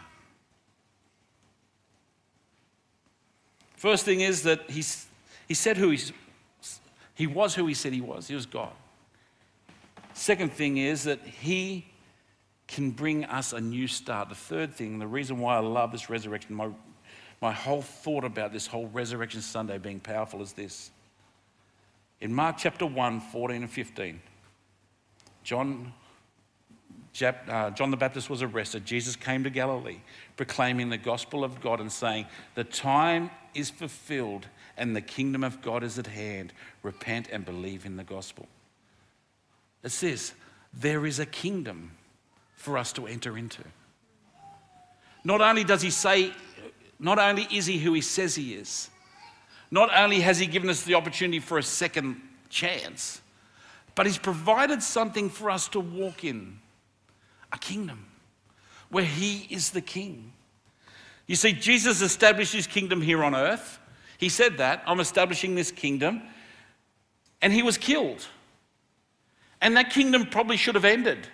First 3.76 4.06
thing 4.06 4.22
is 4.22 4.44
that 4.44 4.70
he's, 4.70 5.06
he 5.50 5.54
said 5.54 5.76
who 5.76 5.90
he's, 5.90 6.14
he 7.14 7.28
was 7.28 7.56
who 7.56 7.68
he 7.68 7.74
said 7.74 7.92
he 7.92 8.00
was. 8.00 8.30
He 8.30 8.36
was 8.36 8.46
God. 8.46 8.72
Second 10.18 10.52
thing 10.52 10.78
is 10.78 11.04
that 11.04 11.20
he 11.22 11.86
can 12.68 12.90
bring 12.90 13.24
us 13.26 13.54
a 13.54 13.62
new 13.62 13.88
start. 13.88 14.30
The 14.30 14.36
third 14.36 14.74
thing, 14.74 14.98
the 14.98 15.06
reason 15.06 15.38
why 15.38 15.56
I 15.56 15.60
love 15.60 15.92
this 15.92 16.10
resurrection, 16.10 16.56
my, 16.56 16.70
my 17.40 17.52
whole 17.52 17.84
thought 17.84 18.24
about 18.24 18.52
this 18.52 18.66
whole 18.66 18.88
Resurrection 18.88 19.42
Sunday 19.42 19.78
being 19.78 20.00
powerful 20.00 20.42
is 20.42 20.54
this. 20.54 20.90
In 22.20 22.34
Mark 22.34 22.58
chapter 22.58 22.88
1, 22.88 23.20
14 23.20 23.62
and 23.62 23.72
15, 23.72 24.20
John, 25.44 25.94
uh, 27.22 27.70
John 27.70 27.92
the 27.92 27.98
Baptist 27.98 28.28
was 28.28 28.42
arrested. 28.42 28.86
Jesus 28.86 29.16
came 29.16 29.44
to 29.44 29.52
Galilee 29.52 30.00
proclaiming 30.36 30.90
the 30.90 30.98
gospel 30.98 31.44
of 31.44 31.62
God 31.62 31.80
and 31.80 31.92
saying, 31.92 32.26
The 32.56 32.64
time 32.64 33.30
is 33.54 33.70
fulfilled 33.70 34.48
and 34.78 34.96
the 34.96 35.02
kingdom 35.02 35.44
of 35.44 35.62
God 35.62 35.84
is 35.84 36.00
at 36.00 36.08
hand. 36.08 36.54
Repent 36.82 37.30
and 37.32 37.46
believe 37.46 37.86
in 37.86 37.98
the 37.98 38.04
gospel. 38.04 38.48
It 39.84 39.90
says, 39.90 40.34
There 40.74 41.06
is 41.06 41.20
a 41.20 41.26
kingdom 41.26 41.92
for 42.56 42.78
us 42.78 42.92
to 42.94 43.08
enter 43.08 43.38
into. 43.38 43.64
Not 45.24 45.42
only 45.42 45.64
does 45.64 45.82
he 45.82 45.90
say, 45.90 46.32
not 47.00 47.20
only 47.20 47.48
is 47.52 47.66
he 47.66 47.78
who 47.78 47.94
he 47.94 48.02
says 48.02 48.36
he 48.36 48.54
is, 48.54 48.90
not 49.70 49.90
only 49.96 50.22
has 50.22 50.40
he 50.40 50.48
given 50.48 50.70
us 50.70 50.84
the 50.84 50.96
opportunity 50.96 51.40
for 51.40 51.58
a 51.58 51.64
second 51.64 52.22
chance, 52.50 53.22
but 53.96 54.06
he's 54.06 54.18
provided 54.18 54.82
something 54.82 55.30
for 55.30 55.50
us 55.50 55.68
to 55.70 55.80
walk 55.80 56.24
in 56.24 56.60
a 57.52 57.58
kingdom 57.58 58.06
where 58.90 59.04
he 59.04 59.48
is 59.50 59.72
the 59.72 59.82
king. 59.82 60.32
You 61.26 61.36
see, 61.36 61.52
Jesus 61.52 62.02
established 62.02 62.54
his 62.54 62.68
kingdom 62.68 63.02
here 63.02 63.24
on 63.24 63.36
earth. 63.36 63.80
He 64.18 64.30
said 64.30 64.58
that, 64.58 64.82
I'm 64.88 65.00
establishing 65.00 65.56
this 65.56 65.72
kingdom. 65.72 66.22
And 67.42 67.52
he 67.52 67.62
was 67.62 67.78
killed. 67.78 68.26
And 69.62 69.76
that 69.78 69.92
kingdom 69.92 70.26
probably 70.26 70.58
should 70.58 70.76
have 70.76 70.86
ended. 70.86 71.28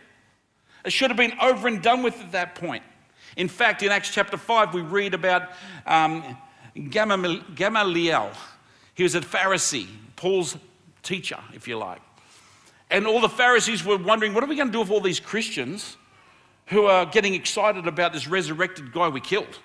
It 0.86 0.92
should 0.92 1.10
have 1.10 1.18
been 1.18 1.34
over 1.42 1.68
and 1.68 1.82
done 1.82 2.04
with 2.04 2.20
at 2.20 2.32
that 2.34 2.56
point. 2.56 2.84
In 3.36 3.48
fact, 3.48 3.84
in 3.84 3.92
Acts 3.92 4.10
chapter 4.12 4.38
5, 4.38 4.74
we 4.74 4.82
read 4.82 5.14
about 5.14 5.50
um, 5.86 6.38
Gamaliel. 6.76 8.32
He 8.96 9.04
was 9.04 9.16
a 9.16 9.22
Pharisee, 9.22 9.88
Paul's 10.16 10.58
teacher, 11.02 11.40
if 11.54 11.68
you 11.68 11.78
like. 11.78 12.02
And 12.90 13.08
all 13.08 13.22
the 13.22 13.30
Pharisees 13.30 13.84
were 13.84 13.98
wondering, 13.98 14.34
what 14.34 14.44
are 14.44 14.48
we 14.48 14.56
going 14.56 14.68
to 14.68 14.72
do 14.72 14.80
with 14.80 14.92
all 14.92 15.02
these 15.02 15.20
Christians 15.20 15.98
who 16.68 16.86
are 16.86 17.06
getting 17.06 17.34
excited 17.34 17.88
about 17.88 18.14
this 18.14 18.28
resurrected 18.28 18.92
guy 18.92 19.08
we 19.08 19.20
killed? 19.20 19.60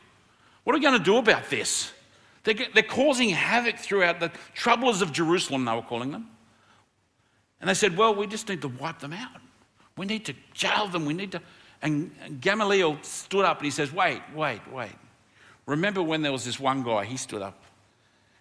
What 0.64 0.74
are 0.74 0.78
we 0.78 0.82
going 0.82 0.98
to 0.98 1.04
do 1.04 1.18
about 1.18 1.50
this? 1.50 1.92
They're, 2.44 2.54
they're 2.72 2.82
causing 2.82 3.30
havoc 3.30 3.76
throughout 3.76 4.20
the 4.20 4.32
troublers 4.54 5.02
of 5.02 5.12
Jerusalem, 5.12 5.64
they 5.64 5.74
were 5.74 5.82
calling 5.82 6.12
them. 6.12 6.28
And 7.60 7.68
they 7.68 7.74
said, 7.74 7.96
well, 7.96 8.14
we 8.14 8.26
just 8.26 8.48
need 8.48 8.62
to 8.62 8.68
wipe 8.68 9.00
them 9.00 9.12
out. 9.12 9.40
We 9.96 10.06
need 10.06 10.24
to 10.26 10.34
jail 10.54 10.86
them. 10.88 11.04
We 11.04 11.14
need 11.14 11.32
to. 11.32 11.42
And 11.82 12.10
Gamaliel 12.40 12.98
stood 13.02 13.44
up 13.44 13.58
and 13.58 13.64
he 13.64 13.70
says, 13.70 13.92
wait, 13.92 14.20
wait, 14.34 14.60
wait. 14.72 14.94
Remember 15.66 16.02
when 16.02 16.22
there 16.22 16.32
was 16.32 16.44
this 16.44 16.58
one 16.58 16.82
guy, 16.82 17.04
he 17.04 17.16
stood 17.16 17.42
up 17.42 17.62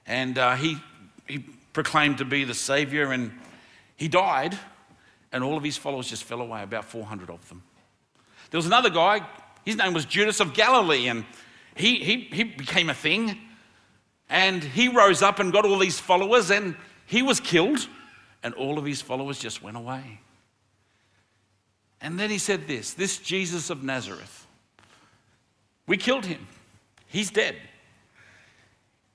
and 0.06 0.38
uh, 0.38 0.56
he, 0.56 0.78
he 1.28 1.40
proclaimed 1.74 2.18
to 2.20 2.26
be 2.26 2.44
the 2.44 2.54
Savior 2.54 3.12
and 3.12 3.32
he 3.98 4.08
died, 4.08 4.58
and 5.32 5.44
all 5.44 5.58
of 5.58 5.64
his 5.64 5.76
followers 5.76 6.08
just 6.08 6.24
fell 6.24 6.42
away, 6.42 6.62
about 6.62 6.86
400 6.86 7.32
of 7.32 7.48
them. 7.50 7.64
There 8.52 8.60
was 8.60 8.68
another 8.68 8.92
guy, 8.92 9.28
his 9.66 9.76
name 9.76 9.94
was 9.94 10.06
Judas 10.06 10.40
of 10.40 10.54
Galilee, 10.54 11.08
and 11.08 11.26
he, 11.76 11.96
he, 11.96 12.22
he 12.32 12.44
became 12.44 12.90
a 12.90 12.94
thing. 12.94 13.38
And 14.30 14.64
he 14.64 14.88
rose 14.88 15.22
up 15.22 15.40
and 15.40 15.52
got 15.52 15.66
all 15.66 15.80
these 15.80 16.00
followers, 16.00 16.52
and 16.52 16.76
he 17.08 17.24
was 17.24 17.40
killed, 17.40 17.88
and 18.44 18.54
all 18.54 18.78
of 18.78 18.86
his 18.86 19.02
followers 19.02 19.40
just 19.40 19.62
went 19.62 19.78
away. 19.78 20.22
And 22.02 22.20
then 22.20 22.30
he 22.30 22.38
said 22.38 22.68
this 22.68 22.94
this 22.94 23.18
Jesus 23.18 23.70
of 23.70 23.84
Nazareth, 23.84 24.46
we 25.88 25.98
killed 25.98 26.26
him, 26.26 26.48
he's 27.08 27.32
dead. 27.32 27.56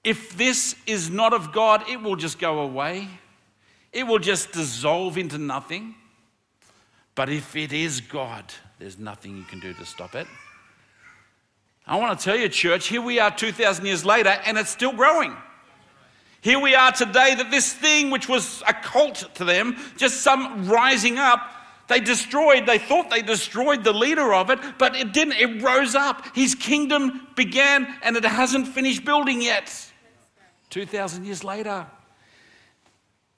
If 0.04 0.36
this 0.36 0.74
is 0.86 1.10
not 1.10 1.32
of 1.32 1.52
God, 1.52 1.88
it 1.88 2.02
will 2.02 2.16
just 2.16 2.38
go 2.38 2.60
away. 2.60 3.08
It 3.92 4.04
will 4.04 4.18
just 4.18 4.52
dissolve 4.52 5.16
into 5.16 5.38
nothing. 5.38 5.94
But 7.14 7.28
if 7.28 7.54
it 7.54 7.72
is 7.72 8.00
God, 8.00 8.44
there's 8.78 8.98
nothing 8.98 9.36
you 9.36 9.44
can 9.44 9.60
do 9.60 9.72
to 9.74 9.84
stop 9.84 10.14
it. 10.14 10.26
I 11.86 11.96
want 11.96 12.18
to 12.18 12.24
tell 12.24 12.36
you, 12.36 12.48
church, 12.48 12.88
here 12.88 13.02
we 13.02 13.18
are 13.18 13.30
2,000 13.30 13.84
years 13.84 14.04
later, 14.04 14.30
and 14.44 14.56
it's 14.56 14.70
still 14.70 14.92
growing. 14.92 15.36
Here 16.42 16.58
we 16.58 16.74
are 16.74 16.90
today 16.90 17.36
that 17.36 17.52
this 17.52 17.72
thing, 17.72 18.10
which 18.10 18.28
was 18.28 18.62
a 18.66 18.74
cult 18.74 19.32
to 19.34 19.44
them, 19.44 19.76
just 19.96 20.22
some 20.22 20.68
rising 20.68 21.16
up, 21.16 21.40
they 21.86 22.00
destroyed, 22.00 22.66
they 22.66 22.78
thought 22.78 23.10
they 23.10 23.22
destroyed 23.22 23.84
the 23.84 23.92
leader 23.92 24.34
of 24.34 24.50
it, 24.50 24.58
but 24.76 24.96
it 24.96 25.12
didn't. 25.12 25.34
It 25.34 25.62
rose 25.62 25.94
up. 25.94 26.34
His 26.34 26.56
kingdom 26.56 27.28
began, 27.36 27.86
and 28.02 28.16
it 28.16 28.24
hasn't 28.24 28.66
finished 28.66 29.04
building 29.04 29.40
yet. 29.40 29.72
2,000 30.70 31.24
years 31.24 31.44
later. 31.44 31.86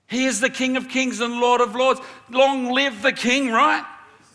He 0.06 0.24
is 0.24 0.40
the 0.40 0.50
King 0.50 0.76
of 0.78 0.88
kings 0.88 1.20
and 1.20 1.40
Lord 1.40 1.60
of 1.60 1.74
lords. 1.74 2.00
Long 2.30 2.72
live 2.72 3.02
the 3.02 3.12
King, 3.12 3.50
right? 3.50 3.84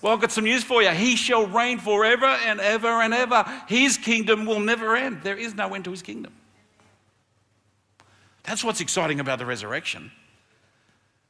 Well, 0.01 0.13
I've 0.13 0.21
got 0.21 0.31
some 0.31 0.43
news 0.43 0.63
for 0.63 0.83
you. 0.83 0.89
He 0.89 1.15
shall 1.15 1.47
reign 1.47 1.79
forever 1.79 2.25
and 2.25 2.59
ever 2.59 3.01
and 3.01 3.15
ever. 3.15 3.45
His 3.67 3.97
kingdom 3.97 4.45
will 4.45 4.59
never 4.59 4.95
end. 4.95 5.23
There 5.23 5.37
is 5.37 5.55
no 5.55 5.73
end 5.73 5.85
to 5.85 5.91
his 5.91 6.03
kingdom. 6.03 6.33
That's 8.49 8.63
what's 8.63 8.81
exciting 8.81 9.19
about 9.19 9.37
the 9.37 9.45
resurrection. 9.45 10.11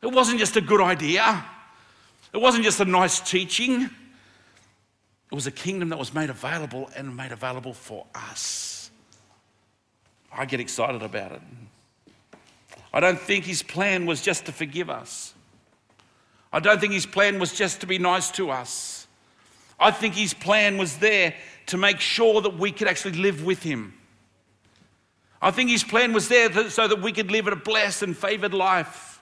It 0.02 0.08
wasn't 0.08 0.40
just 0.40 0.56
a 0.56 0.62
good 0.62 0.80
idea, 0.80 1.44
it 2.34 2.38
wasn't 2.38 2.64
just 2.64 2.80
a 2.80 2.86
nice 2.86 3.20
teaching. 3.20 3.90
It 5.32 5.36
was 5.36 5.46
a 5.46 5.52
kingdom 5.52 5.90
that 5.90 6.00
was 6.00 6.14
made 6.14 6.30
available 6.30 6.90
and 6.96 7.16
made 7.16 7.34
available 7.34 7.74
for 7.74 8.06
us. 8.16 8.90
I 10.32 10.46
get 10.46 10.62
excited 10.62 11.04
about 11.04 11.34
it. 11.34 11.42
I 12.94 13.02
don't 13.02 13.20
think 13.20 13.44
his 13.44 13.62
plan 13.62 14.06
was 14.06 14.22
just 14.22 14.46
to 14.46 14.54
forgive 14.54 14.90
us. 14.90 15.34
I 16.54 16.62
don't 16.62 16.80
think 16.80 16.94
his 16.94 17.06
plan 17.06 17.38
was 17.38 17.54
just 17.54 17.82
to 17.82 17.86
be 17.86 18.00
nice 18.00 18.32
to 18.32 18.50
us. 18.50 19.08
I 19.78 19.92
think 19.92 20.16
his 20.16 20.34
plan 20.34 20.78
was 20.78 20.98
there 20.98 21.36
to 21.68 21.78
make 21.78 22.00
sure 22.00 22.42
that 22.42 22.58
we 22.58 22.72
could 22.72 22.88
actually 22.88 23.18
live 23.18 23.44
with 23.44 23.62
him. 23.62 23.99
I 25.42 25.52
think 25.52 25.70
his 25.70 25.84
plan 25.84 26.14
was 26.14 26.28
there 26.28 26.70
so 26.70 26.88
that 26.88 27.02
we 27.02 27.12
could 27.12 27.32
live 27.32 27.48
a 27.48 27.56
blessed 27.56 28.04
and 28.04 28.18
favored 28.18 28.54
life. 28.54 29.22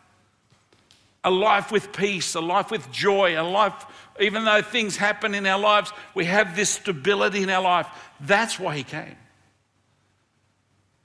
A 1.23 1.31
life 1.31 1.71
with 1.71 1.91
peace, 1.91 2.35
a 2.35 2.41
life 2.41 2.71
with 2.71 2.91
joy, 2.91 3.39
a 3.39 3.43
life, 3.43 3.85
even 4.19 4.45
though 4.45 4.61
things 4.61 4.95
happen 4.97 5.35
in 5.35 5.45
our 5.45 5.59
lives, 5.59 5.91
we 6.15 6.25
have 6.25 6.55
this 6.55 6.69
stability 6.69 7.43
in 7.43 7.49
our 7.49 7.61
life. 7.61 7.87
That's 8.19 8.59
why 8.59 8.75
he 8.75 8.83
came. 8.83 9.15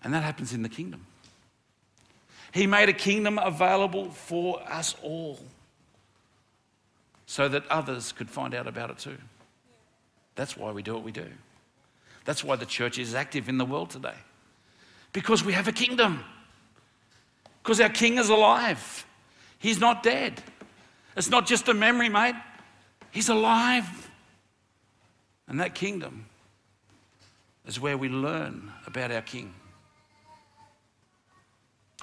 And 0.02 0.14
that 0.14 0.22
happens 0.22 0.52
in 0.52 0.62
the 0.62 0.68
kingdom. 0.68 1.06
He 2.52 2.66
made 2.66 2.88
a 2.88 2.94
kingdom 2.94 3.38
available 3.38 4.10
for 4.10 4.62
us 4.68 4.94
all 5.02 5.38
so 7.26 7.48
that 7.48 7.66
others 7.68 8.12
could 8.12 8.30
find 8.30 8.54
out 8.54 8.66
about 8.66 8.90
it 8.90 8.98
too. 8.98 9.18
That's 10.34 10.56
why 10.56 10.70
we 10.70 10.82
do 10.82 10.94
what 10.94 11.02
we 11.02 11.12
do. 11.12 11.28
That's 12.24 12.44
why 12.44 12.56
the 12.56 12.66
church 12.66 12.98
is 12.98 13.14
active 13.14 13.48
in 13.48 13.58
the 13.58 13.64
world 13.64 13.90
today. 13.90 14.14
Because 15.12 15.44
we 15.44 15.52
have 15.52 15.68
a 15.68 15.72
kingdom. 15.72 16.24
Because 17.62 17.80
our 17.80 17.88
king 17.88 18.18
is 18.18 18.28
alive. 18.28 19.06
He's 19.58 19.78
not 19.78 20.02
dead. 20.02 20.42
It's 21.16 21.30
not 21.30 21.46
just 21.46 21.68
a 21.68 21.74
memory, 21.74 22.08
mate. 22.08 22.34
He's 23.10 23.28
alive. 23.28 24.10
And 25.46 25.60
that 25.60 25.74
kingdom 25.74 26.26
is 27.66 27.78
where 27.78 27.96
we 27.96 28.08
learn 28.08 28.72
about 28.86 29.12
our 29.12 29.20
king. 29.22 29.54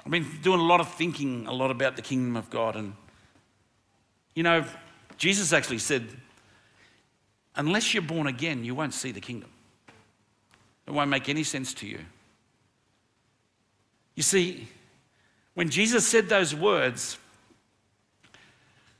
I've 0.04 0.10
been 0.10 0.26
doing 0.42 0.60
a 0.60 0.64
lot 0.64 0.80
of 0.80 0.92
thinking, 0.94 1.46
a 1.46 1.52
lot 1.52 1.70
about 1.70 1.96
the 1.96 2.02
kingdom 2.02 2.36
of 2.36 2.48
God. 2.48 2.76
And, 2.76 2.94
you 4.34 4.42
know, 4.42 4.64
Jesus 5.18 5.52
actually 5.52 5.78
said, 5.78 6.08
unless 7.56 7.92
you're 7.92 8.02
born 8.02 8.26
again, 8.26 8.64
you 8.64 8.74
won't 8.74 8.94
see 8.94 9.12
the 9.12 9.20
kingdom. 9.20 9.50
It 10.86 10.92
won't 10.92 11.10
make 11.10 11.28
any 11.28 11.44
sense 11.44 11.74
to 11.74 11.86
you. 11.86 11.98
You 14.14 14.22
see, 14.22 14.68
when 15.54 15.70
Jesus 15.70 16.06
said 16.06 16.28
those 16.28 16.54
words, 16.54 17.18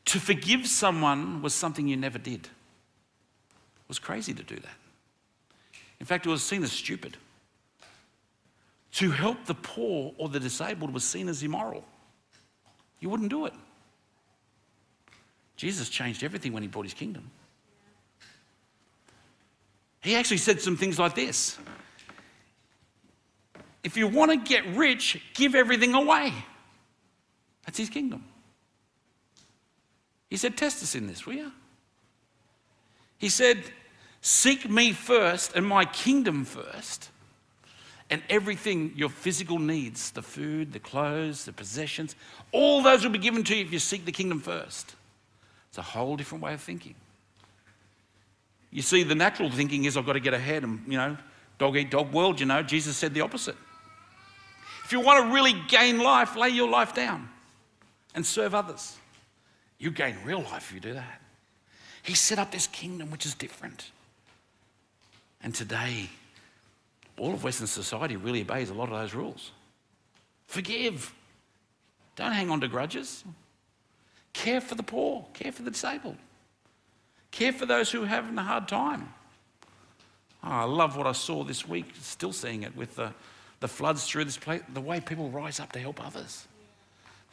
to 0.06 0.18
forgive 0.18 0.66
someone 0.66 1.42
was 1.42 1.54
something 1.54 1.86
you 1.86 1.96
never 1.96 2.18
did. 2.18 2.44
It 2.44 3.88
was 3.88 3.98
crazy 3.98 4.34
to 4.34 4.42
do 4.42 4.56
that. 4.56 4.76
In 6.00 6.06
fact, 6.06 6.26
it 6.26 6.30
was 6.30 6.42
seen 6.42 6.62
as 6.62 6.72
stupid. 6.72 7.16
To 8.92 9.10
help 9.10 9.44
the 9.44 9.54
poor 9.54 10.12
or 10.18 10.28
the 10.28 10.40
disabled 10.40 10.92
was 10.92 11.04
seen 11.04 11.28
as 11.28 11.42
immoral. 11.42 11.84
You 12.98 13.08
wouldn't 13.08 13.30
do 13.30 13.46
it. 13.46 13.52
Jesus 15.56 15.88
changed 15.88 16.24
everything 16.24 16.52
when 16.52 16.62
he 16.62 16.68
brought 16.68 16.86
his 16.86 16.94
kingdom. 16.94 17.30
He 20.00 20.16
actually 20.16 20.38
said 20.38 20.60
some 20.60 20.76
things 20.76 20.98
like 20.98 21.14
this 21.14 21.58
If 23.82 23.96
you 23.96 24.08
want 24.08 24.30
to 24.30 24.36
get 24.36 24.66
rich, 24.76 25.20
give 25.34 25.54
everything 25.54 25.94
away. 25.94 26.32
That's 27.64 27.78
his 27.78 27.88
kingdom. 27.88 28.24
He 30.28 30.36
said, 30.36 30.56
Test 30.56 30.82
us 30.82 30.94
in 30.94 31.06
this, 31.06 31.26
will 31.26 31.34
you? 31.34 31.52
He 33.18 33.28
said, 33.28 33.62
Seek 34.20 34.68
me 34.68 34.92
first 34.92 35.56
and 35.56 35.66
my 35.66 35.84
kingdom 35.84 36.44
first 36.44 37.10
and 38.10 38.22
everything 38.28 38.92
your 38.96 39.08
physical 39.08 39.58
needs 39.58 40.10
the 40.10 40.22
food, 40.22 40.72
the 40.72 40.78
clothes, 40.78 41.44
the 41.44 41.52
possessions 41.52 42.16
all 42.52 42.82
those 42.82 43.04
will 43.04 43.10
be 43.10 43.18
given 43.18 43.44
to 43.44 43.54
you 43.54 43.64
if 43.64 43.72
you 43.72 43.78
seek 43.78 44.04
the 44.04 44.12
kingdom 44.12 44.40
first. 44.40 44.94
It's 45.68 45.78
a 45.78 45.82
whole 45.82 46.16
different 46.16 46.42
way 46.42 46.52
of 46.52 46.60
thinking. 46.60 46.94
You 48.72 48.82
see, 48.82 49.02
the 49.02 49.14
natural 49.14 49.50
thinking 49.50 49.84
is 49.84 49.96
I've 49.96 50.06
got 50.06 50.14
to 50.14 50.20
get 50.20 50.34
ahead 50.34 50.64
and, 50.64 50.80
you 50.86 50.96
know, 50.96 51.16
dog 51.58 51.76
eat 51.76 51.90
dog 51.90 52.12
world, 52.12 52.40
you 52.40 52.46
know. 52.46 52.62
Jesus 52.62 52.96
said 52.96 53.14
the 53.14 53.20
opposite. 53.20 53.56
If 54.90 54.94
you 54.94 54.98
want 55.02 55.24
to 55.24 55.32
really 55.32 55.54
gain 55.68 56.00
life, 56.00 56.34
lay 56.34 56.48
your 56.48 56.68
life 56.68 56.96
down 56.96 57.28
and 58.12 58.26
serve 58.26 58.56
others. 58.56 58.96
You 59.78 59.92
gain 59.92 60.16
real 60.24 60.40
life 60.40 60.68
if 60.68 60.72
you 60.72 60.80
do 60.80 60.94
that. 60.94 61.22
He 62.02 62.14
set 62.14 62.40
up 62.40 62.50
this 62.50 62.66
kingdom 62.66 63.08
which 63.12 63.24
is 63.24 63.34
different. 63.34 63.92
And 65.44 65.54
today, 65.54 66.10
all 67.16 67.32
of 67.32 67.44
Western 67.44 67.68
society 67.68 68.16
really 68.16 68.40
obeys 68.40 68.70
a 68.70 68.74
lot 68.74 68.88
of 68.88 68.98
those 68.98 69.14
rules. 69.14 69.52
Forgive. 70.48 71.14
Don't 72.16 72.32
hang 72.32 72.50
on 72.50 72.60
to 72.60 72.66
grudges. 72.66 73.22
Care 74.32 74.60
for 74.60 74.74
the 74.74 74.82
poor, 74.82 75.24
care 75.34 75.52
for 75.52 75.62
the 75.62 75.70
disabled, 75.70 76.16
care 77.30 77.52
for 77.52 77.64
those 77.64 77.92
who 77.92 78.02
are 78.02 78.08
having 78.08 78.36
a 78.36 78.42
hard 78.42 78.66
time. 78.66 79.14
Oh, 80.42 80.48
I 80.50 80.64
love 80.64 80.96
what 80.96 81.06
I 81.06 81.12
saw 81.12 81.44
this 81.44 81.68
week, 81.68 81.92
still 82.00 82.32
seeing 82.32 82.64
it 82.64 82.74
with 82.74 82.96
the, 82.96 83.14
the 83.60 83.68
floods 83.68 84.06
through 84.06 84.24
this 84.24 84.36
place, 84.36 84.62
the 84.72 84.80
way 84.80 85.00
people 85.00 85.30
rise 85.30 85.60
up 85.60 85.72
to 85.72 85.78
help 85.78 86.04
others. 86.04 86.46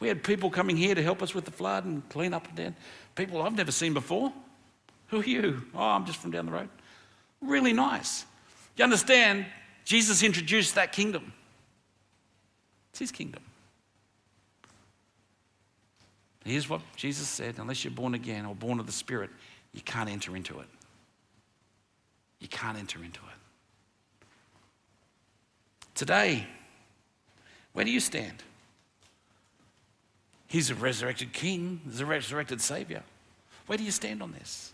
We 0.00 0.08
had 0.08 0.22
people 0.22 0.50
coming 0.50 0.76
here 0.76 0.94
to 0.94 1.02
help 1.02 1.22
us 1.22 1.34
with 1.34 1.44
the 1.44 1.50
flood 1.50 1.84
and 1.84 2.08
clean 2.08 2.32
up 2.32 2.46
and 2.46 2.56
down. 2.56 2.76
People 3.14 3.42
I've 3.42 3.56
never 3.56 3.72
seen 3.72 3.94
before. 3.94 4.32
Who 5.08 5.20
are 5.20 5.24
you? 5.24 5.62
Oh, 5.74 5.80
I'm 5.80 6.06
just 6.06 6.20
from 6.20 6.30
down 6.30 6.46
the 6.46 6.52
road. 6.52 6.68
Really 7.40 7.72
nice. 7.72 8.24
You 8.76 8.84
understand, 8.84 9.46
Jesus 9.84 10.22
introduced 10.22 10.76
that 10.76 10.92
kingdom. 10.92 11.32
It's 12.90 13.00
his 13.00 13.10
kingdom. 13.10 13.42
Here's 16.44 16.68
what 16.68 16.80
Jesus 16.96 17.28
said 17.28 17.56
unless 17.58 17.84
you're 17.84 17.92
born 17.92 18.14
again 18.14 18.46
or 18.46 18.54
born 18.54 18.80
of 18.80 18.86
the 18.86 18.92
Spirit, 18.92 19.30
you 19.72 19.80
can't 19.82 20.08
enter 20.08 20.36
into 20.36 20.60
it. 20.60 20.66
You 22.40 22.48
can't 22.48 22.78
enter 22.78 23.02
into 23.02 23.20
it. 23.20 23.47
Today, 25.98 26.46
where 27.72 27.84
do 27.84 27.90
you 27.90 27.98
stand? 27.98 28.44
He's 30.46 30.70
a 30.70 30.76
resurrected 30.76 31.32
king, 31.32 31.80
he's 31.84 31.98
a 31.98 32.06
resurrected 32.06 32.60
savior. 32.60 33.02
Where 33.66 33.76
do 33.76 33.82
you 33.82 33.90
stand 33.90 34.22
on 34.22 34.30
this? 34.30 34.72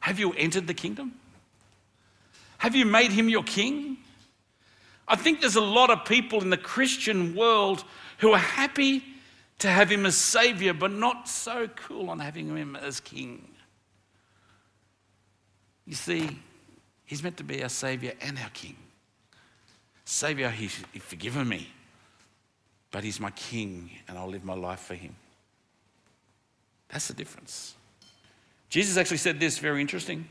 Have 0.00 0.18
you 0.18 0.32
entered 0.32 0.66
the 0.66 0.72
kingdom? 0.72 1.12
Have 2.56 2.74
you 2.74 2.86
made 2.86 3.10
him 3.12 3.28
your 3.28 3.42
king? 3.42 3.98
I 5.06 5.14
think 5.14 5.42
there's 5.42 5.56
a 5.56 5.60
lot 5.60 5.90
of 5.90 6.06
people 6.06 6.40
in 6.40 6.48
the 6.48 6.56
Christian 6.56 7.34
world 7.36 7.84
who 8.16 8.32
are 8.32 8.38
happy 8.38 9.04
to 9.58 9.68
have 9.68 9.92
him 9.92 10.06
as 10.06 10.16
savior, 10.16 10.72
but 10.72 10.90
not 10.90 11.28
so 11.28 11.68
cool 11.76 12.08
on 12.08 12.18
having 12.18 12.56
him 12.56 12.76
as 12.76 12.98
king. 12.98 13.46
You 15.84 15.96
see, 15.96 16.30
he's 17.04 17.22
meant 17.22 17.36
to 17.36 17.44
be 17.44 17.62
our 17.62 17.68
savior 17.68 18.14
and 18.22 18.38
our 18.38 18.48
king. 18.54 18.76
Savior, 20.10 20.50
he's, 20.50 20.74
forgiven 20.98 21.48
me, 21.48 21.68
but 22.90 23.04
he's 23.04 23.20
my 23.20 23.30
king, 23.30 23.90
and 24.08 24.18
I'll 24.18 24.28
live 24.28 24.44
my 24.44 24.56
life 24.56 24.80
for 24.80 24.96
him. 24.96 25.14
That's 26.88 27.06
the 27.06 27.14
difference. 27.14 27.76
Jesus 28.70 28.96
actually 28.96 29.18
said 29.18 29.38
this 29.38 29.58
very 29.58 29.80
interesting. 29.80 30.26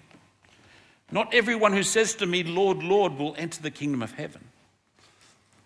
Not 1.13 1.33
everyone 1.33 1.71
who 1.71 1.83
says 1.83 2.13
to 2.15 2.25
me, 2.25 2.43
Lord, 2.43 2.83
Lord, 2.83 3.13
will 3.13 3.33
enter 3.37 3.61
the 3.61 3.71
kingdom 3.71 4.01
of 4.03 4.11
heaven, 4.11 4.49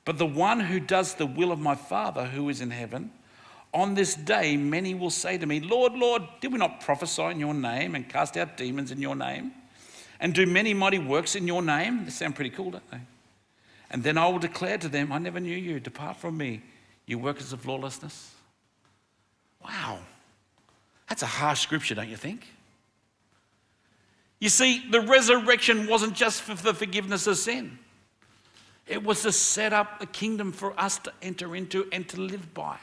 but 0.05 0.19
the 0.19 0.27
one 0.27 0.59
who 0.59 0.79
does 0.79 1.15
the 1.15 1.25
will 1.25 1.51
of 1.51 1.59
my 1.59 1.73
Father 1.73 2.25
who 2.25 2.49
is 2.49 2.61
in 2.61 2.69
heaven. 2.69 3.11
On 3.73 3.95
this 3.95 4.13
day, 4.13 4.55
many 4.55 4.93
will 4.93 5.09
say 5.09 5.39
to 5.39 5.47
me, 5.47 5.59
Lord, 5.59 5.93
Lord, 5.93 6.21
did 6.39 6.51
we 6.51 6.59
not 6.59 6.81
prophesy 6.81 7.23
in 7.23 7.39
your 7.39 7.55
name 7.55 7.95
and 7.95 8.07
cast 8.07 8.37
out 8.37 8.57
demons 8.57 8.91
in 8.91 9.01
your 9.01 9.15
name 9.15 9.53
and 10.19 10.35
do 10.35 10.45
many 10.45 10.75
mighty 10.75 10.99
works 10.99 11.35
in 11.35 11.47
your 11.47 11.63
name? 11.63 12.05
They 12.05 12.11
sound 12.11 12.35
pretty 12.35 12.51
cool, 12.51 12.69
don't 12.69 12.91
they? 12.91 12.99
And 13.93 14.03
then 14.03 14.17
I 14.17 14.27
will 14.27 14.39
declare 14.39 14.79
to 14.79 14.89
them, 14.89 15.11
I 15.11 15.19
never 15.19 15.39
knew 15.39 15.55
you. 15.55 15.79
Depart 15.79 16.17
from 16.17 16.35
me, 16.35 16.61
you 17.05 17.19
workers 17.19 17.53
of 17.53 17.65
lawlessness. 17.67 18.33
Wow. 19.63 19.99
That's 21.07 21.21
a 21.21 21.27
harsh 21.27 21.61
scripture, 21.61 21.93
don't 21.93 22.09
you 22.09 22.17
think? 22.17 22.47
You 24.39 24.49
see, 24.49 24.83
the 24.89 24.99
resurrection 24.99 25.87
wasn't 25.87 26.15
just 26.15 26.41
for 26.41 26.55
the 26.55 26.73
forgiveness 26.73 27.27
of 27.27 27.37
sin, 27.37 27.77
it 28.87 29.01
was 29.01 29.21
to 29.21 29.31
set 29.31 29.71
up 29.71 30.01
a 30.01 30.05
kingdom 30.07 30.51
for 30.51 30.77
us 30.77 30.97
to 30.97 31.13
enter 31.21 31.55
into 31.55 31.87
and 31.93 32.09
to 32.09 32.19
live 32.19 32.53
by. 32.53 32.77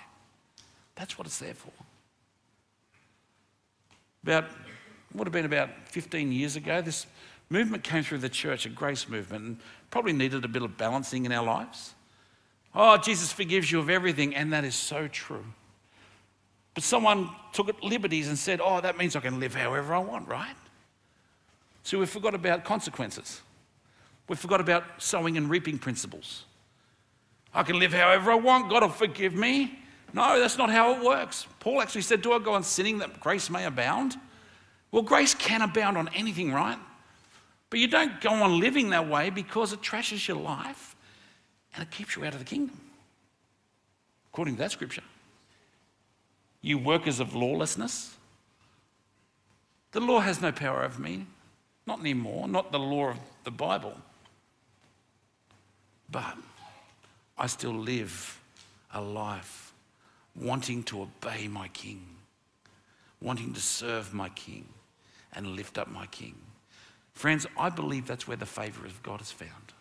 That's 0.95 1.19
what 1.19 1.27
it's 1.27 1.39
there 1.39 1.53
for. 1.53 1.73
About, 4.23 4.45
would 5.13 5.27
have 5.27 5.33
been 5.33 5.45
about 5.45 5.71
15 5.87 6.33
years 6.33 6.57
ago, 6.57 6.81
this 6.81 7.07
movement 7.51 7.83
came 7.83 8.05
through 8.05 8.19
the 8.19 8.29
church, 8.29 8.65
a 8.65 8.69
grace 8.71 9.09
movement, 9.09 9.45
and 9.45 9.59
probably 9.91 10.13
needed 10.13 10.45
a 10.45 10.49
bit 10.49 10.63
of 10.63 10.77
balancing 10.77 11.25
in 11.27 11.33
our 11.33 11.45
lives. 11.45 11.95
Oh, 12.75 12.97
Jesus 12.97 13.33
forgives 13.33 13.71
you 13.71 13.81
of 13.81 13.91
everything, 13.91 14.35
and 14.35 14.53
that 14.53 14.65
is 14.65 14.75
so 14.75 15.09
true. 15.09 15.45
But 16.75 16.85
someone 16.85 17.31
took 17.53 17.83
liberties 17.83 18.29
and 18.29 18.39
said, 18.39 18.61
oh, 18.63 18.81
that 18.81 18.97
means 18.97 19.17
I 19.17 19.21
can 19.21 19.41
live 19.41 19.55
however 19.55 19.95
I 19.95 19.99
want, 19.99 20.29
right? 20.29 20.55
So 21.83 21.99
we 21.99 22.07
forgot 22.07 22.35
about 22.35 22.65
consequences. 22.65 23.41
We 24.29 24.37
forgot 24.37 24.61
about 24.61 24.85
sowing 24.99 25.37
and 25.37 25.51
reaping 25.51 25.79
principles. 25.79 26.45
I 27.53 27.65
can 27.65 27.81
live 27.81 27.93
however 27.93 28.31
I 28.31 28.37
want, 28.37 28.71
God 28.71 28.83
will 28.83 28.91
forgive 28.91 29.35
me. 29.35 29.81
No, 30.13 30.39
that's 30.39 30.59
not 30.59 30.71
how 30.71 30.95
it 30.95 31.05
works. 31.05 31.47
Paul 31.59 31.81
actually 31.83 32.03
said, 32.03 32.23
Do 32.23 32.33
I 32.33 32.39
go 32.39 32.55
on 32.55 32.63
sinning 32.63 32.99
that 32.99 33.19
grace 33.19 33.51
may 33.51 33.65
abound? 33.65 34.17
Well, 34.93 35.03
grace 35.03 35.35
can 35.35 35.63
abound 35.63 35.97
on 35.97 36.09
anything, 36.15 36.53
right? 36.53 36.79
But 37.71 37.79
you 37.79 37.87
don't 37.87 38.21
go 38.21 38.31
on 38.31 38.59
living 38.59 38.91
that 38.91 39.09
way 39.09 39.31
because 39.31 39.73
it 39.73 39.81
trashes 39.81 40.27
your 40.27 40.37
life 40.37 40.97
and 41.75 41.83
it 41.83 41.91
keeps 41.91 42.17
you 42.17 42.25
out 42.25 42.33
of 42.33 42.41
the 42.41 42.45
kingdom, 42.45 42.79
according 44.33 44.57
to 44.57 44.59
that 44.59 44.73
scripture. 44.73 45.05
You 46.63 46.79
workers 46.79 47.21
of 47.21 47.35
lawlessness, 47.35 48.17
the 49.93 50.01
law 50.01 50.21
has 50.21 50.41
no 50.41 50.53
power 50.53 50.83
over 50.83 51.01
me. 51.01 51.27
Not 51.87 52.01
anymore, 52.01 52.47
not 52.47 52.71
the 52.71 52.79
law 52.79 53.11
of 53.11 53.17
the 53.45 53.51
Bible. 53.51 53.97
But 56.11 56.37
I 57.39 57.47
still 57.47 57.73
live 57.73 58.39
a 58.93 59.01
life 59.01 59.73
wanting 60.37 60.83
to 60.85 61.03
obey 61.03 61.49
my 61.49 61.69
King, 61.69 62.05
wanting 63.21 63.53
to 63.55 63.61
serve 63.61 64.13
my 64.13 64.29
King 64.31 64.67
and 65.33 65.49
lift 65.49 65.79
up 65.79 65.91
my 65.91 66.07
King. 66.07 66.35
Friends, 67.21 67.47
I 67.55 67.69
believe 67.69 68.07
that's 68.07 68.27
where 68.27 68.39
the 68.39 68.47
favor 68.47 68.87
of 68.87 69.03
God 69.03 69.21
is 69.21 69.31
found. 69.31 69.75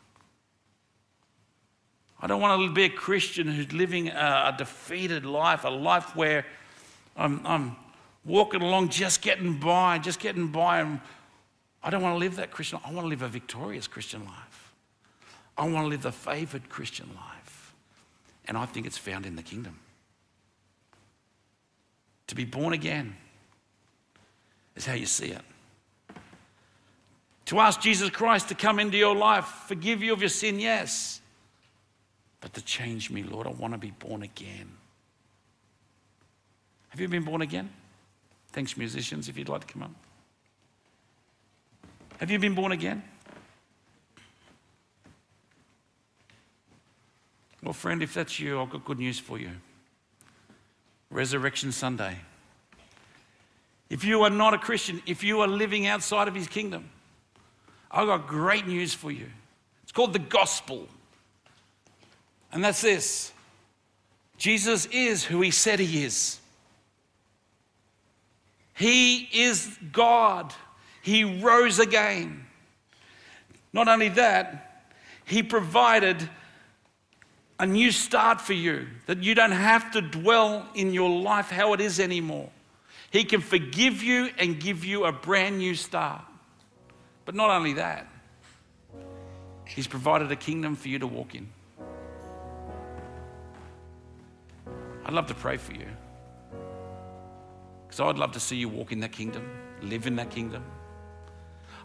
I 2.19 2.28
don't 2.28 2.41
want 2.41 2.62
to 2.62 2.73
be 2.73 2.84
a 2.84 2.89
Christian 2.89 3.47
who's 3.47 3.71
living 3.71 4.10
a, 4.10 4.54
defeated 4.58 5.25
life, 5.25 5.63
a 5.63 5.69
life 5.69 6.17
where 6.17 6.45
I'm, 7.15 7.39
I'm 7.47 7.78
walking 8.25 8.62
along 8.62 8.89
just 8.89 9.21
getting 9.21 9.58
by, 9.58 9.99
just 9.99 10.19
getting 10.19 10.49
by, 10.49 10.82
and 10.82 10.99
I 11.82 11.89
don't 11.89 12.02
want 12.02 12.15
to 12.15 12.19
live 12.19 12.36
that 12.36 12.52
Christian 12.52 12.82
I 12.84 12.91
want 12.91 13.06
to 13.06 13.10
live 13.10 13.21
a 13.21 13.30
victorious 13.30 13.88
Christian 13.88 14.25
life. 14.25 14.73
I 15.58 15.63
want 15.63 15.86
to 15.86 15.88
live 15.88 16.02
the 16.02 16.12
favored 16.12 16.67
Christian 16.67 17.08
life. 17.15 17.73
And 18.49 18.58
I 18.58 18.65
think 18.65 18.86
it's 18.86 18.97
found 18.97 19.25
in 19.25 19.38
the 19.38 19.43
kingdom. 19.43 19.80
To 22.28 22.36
be 22.36 22.43
born 22.43 22.73
again 22.73 23.15
is 24.75 24.86
how 24.86 24.95
you 24.95 25.06
see 25.06 25.28
it. 25.28 25.41
To 27.50 27.60
ask 27.60 27.82
Jesus 27.82 28.12
Christ 28.12 28.50
to 28.50 28.54
come 28.54 28.78
into 28.80 28.96
your 28.96 29.16
life, 29.16 29.46
forgive 29.66 30.04
you 30.04 30.14
of 30.14 30.20
your 30.20 30.30
sin, 30.30 30.60
yes. 30.60 31.20
But 32.42 32.54
to 32.54 32.62
change 32.62 33.10
me, 33.10 33.24
Lord, 33.24 33.48
I 33.48 33.50
want 33.50 33.74
to 33.74 33.80
be 33.80 33.90
born 33.90 34.22
again. 34.22 34.70
Have 36.90 37.00
you 37.00 37.08
been 37.08 37.24
born 37.24 37.42
again? 37.42 37.72
Thanks, 38.52 38.78
musicians, 38.78 39.30
if 39.30 39.36
you'd 39.36 39.50
like 39.50 39.66
to 39.66 39.74
come 39.74 39.82
up. 39.82 39.90
Have 42.20 42.30
you 42.30 42.38
been 42.38 42.54
born 42.54 42.72
again? 42.72 43.02
Well, 47.64 47.74
friend, 47.74 48.04
if 48.04 48.14
that's 48.14 48.40
you, 48.40 48.62
I've 48.62 48.70
got 48.70 48.86
good 48.86 49.00
news 49.00 49.18
for 49.18 49.40
you. 49.40 49.50
Resurrection 51.10 51.72
Sunday. 51.72 52.16
If 53.90 54.04
you 54.04 54.22
are 54.22 54.30
not 54.30 54.54
a 54.54 54.60
Christian, 54.60 55.02
if 55.08 55.24
you 55.24 55.42
are 55.42 55.48
living 55.48 55.88
outside 55.88 56.28
of 56.28 56.36
his 56.36 56.48
kingdom, 56.48 56.92
I've 57.91 58.08
got 58.08 58.28
great 58.28 58.67
news 58.67 58.93
for 58.93 59.12
you. 59.12 59.28
It's 59.84 59.91
called 59.91 60.13
the 60.13 60.19
gospel. 60.19 60.88
And 62.52 62.63
that's 62.63 62.82
this 62.82 63.32
Jesus 64.38 64.86
is 64.88 65.23
who 65.23 65.41
he 65.41 65.52
said 65.52 65.80
he 65.80 66.04
is. 66.04 66.39
He 68.73 69.28
is 69.34 69.78
God. 69.91 70.54
He 71.02 71.23
rose 71.41 71.80
again. 71.80 72.45
Not 73.73 73.88
only 73.88 74.10
that, 74.10 74.86
He 75.25 75.43
provided 75.43 76.30
a 77.60 77.65
new 77.65 77.91
start 77.91 78.39
for 78.39 78.54
you, 78.54 78.88
that 79.06 79.21
you 79.21 79.36
don't 79.36 79.52
have 79.52 79.91
to 79.91 80.02
dwell 80.02 80.65
in 80.75 80.93
your 80.93 81.10
life 81.10 81.49
how 81.49 81.73
it 81.73 81.82
is 81.82 81.99
anymore. 81.99 82.49
He 83.12 83.25
can 83.25 83.41
forgive 83.41 84.02
you 84.02 84.30
and 84.38 84.60
give 84.60 84.86
you 84.86 85.06
a 85.06 85.12
brand 85.12 85.58
new 85.58 85.75
start. 85.75 86.21
But 87.30 87.36
not 87.36 87.52
only 87.52 87.74
that, 87.74 88.08
He's 89.63 89.86
provided 89.86 90.32
a 90.32 90.36
kingdom 90.36 90.76
for 90.76 90.88
you 90.88 90.98
to 90.98 91.06
walk 91.06 91.36
in. 91.36 91.48
I'd 95.06 95.13
love 95.13 95.28
to 95.28 95.36
pray 95.36 95.58
for 95.58 95.74
you. 95.74 95.86
Because 97.86 98.00
I'd 98.00 98.18
love 98.18 98.32
to 98.32 98.39
see 98.39 98.56
you 98.56 98.68
walk 98.68 98.92
in 98.92 99.00
that 99.02 99.12
kingdom, 99.12 99.48
live 99.84 100.08
in 100.08 100.15
that 100.15 100.32
kingdom. 100.32 100.63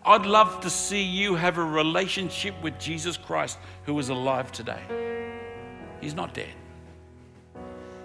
I'd 0.06 0.24
love 0.24 0.60
to 0.60 0.70
see 0.70 1.02
you 1.02 1.34
have 1.34 1.58
a 1.58 1.62
relationship 1.62 2.54
with 2.62 2.80
Jesus 2.80 3.18
Christ 3.18 3.58
who 3.84 3.98
is 3.98 4.08
alive 4.08 4.50
today. 4.50 4.80
He's 6.00 6.14
not 6.14 6.32
dead. 6.32 6.54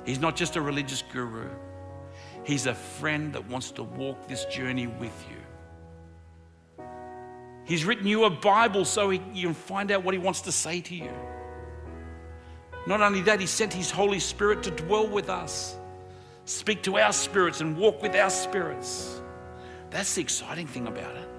He's 0.05 0.19
not 0.19 0.35
just 0.35 0.57
a 0.57 0.61
religious 0.61 1.05
guru. 1.13 1.47
He's 2.43 2.65
a 2.65 2.75
friend 2.75 3.31
that 3.31 3.47
wants 3.47 3.71
to 3.71 3.83
walk 3.83 4.27
this 4.27 4.43
journey 4.43 4.87
with 4.87 5.25
you. 5.29 5.37
He's 7.69 7.85
written 7.85 8.07
you 8.07 8.23
a 8.23 8.31
Bible 8.31 8.83
so 8.83 9.11
he, 9.11 9.21
you 9.31 9.45
can 9.45 9.53
find 9.53 9.91
out 9.91 10.03
what 10.03 10.15
he 10.15 10.17
wants 10.17 10.41
to 10.41 10.51
say 10.51 10.81
to 10.81 10.95
you. 10.95 11.11
Not 12.87 12.99
only 12.99 13.21
that, 13.21 13.39
he 13.39 13.45
sent 13.45 13.71
his 13.71 13.91
Holy 13.91 14.17
Spirit 14.17 14.63
to 14.63 14.71
dwell 14.71 15.07
with 15.07 15.29
us, 15.29 15.77
speak 16.45 16.81
to 16.81 16.97
our 16.97 17.13
spirits, 17.13 17.61
and 17.61 17.77
walk 17.77 18.01
with 18.01 18.15
our 18.15 18.31
spirits. 18.31 19.21
That's 19.91 20.15
the 20.15 20.21
exciting 20.21 20.65
thing 20.65 20.87
about 20.87 21.15
it. 21.15 21.29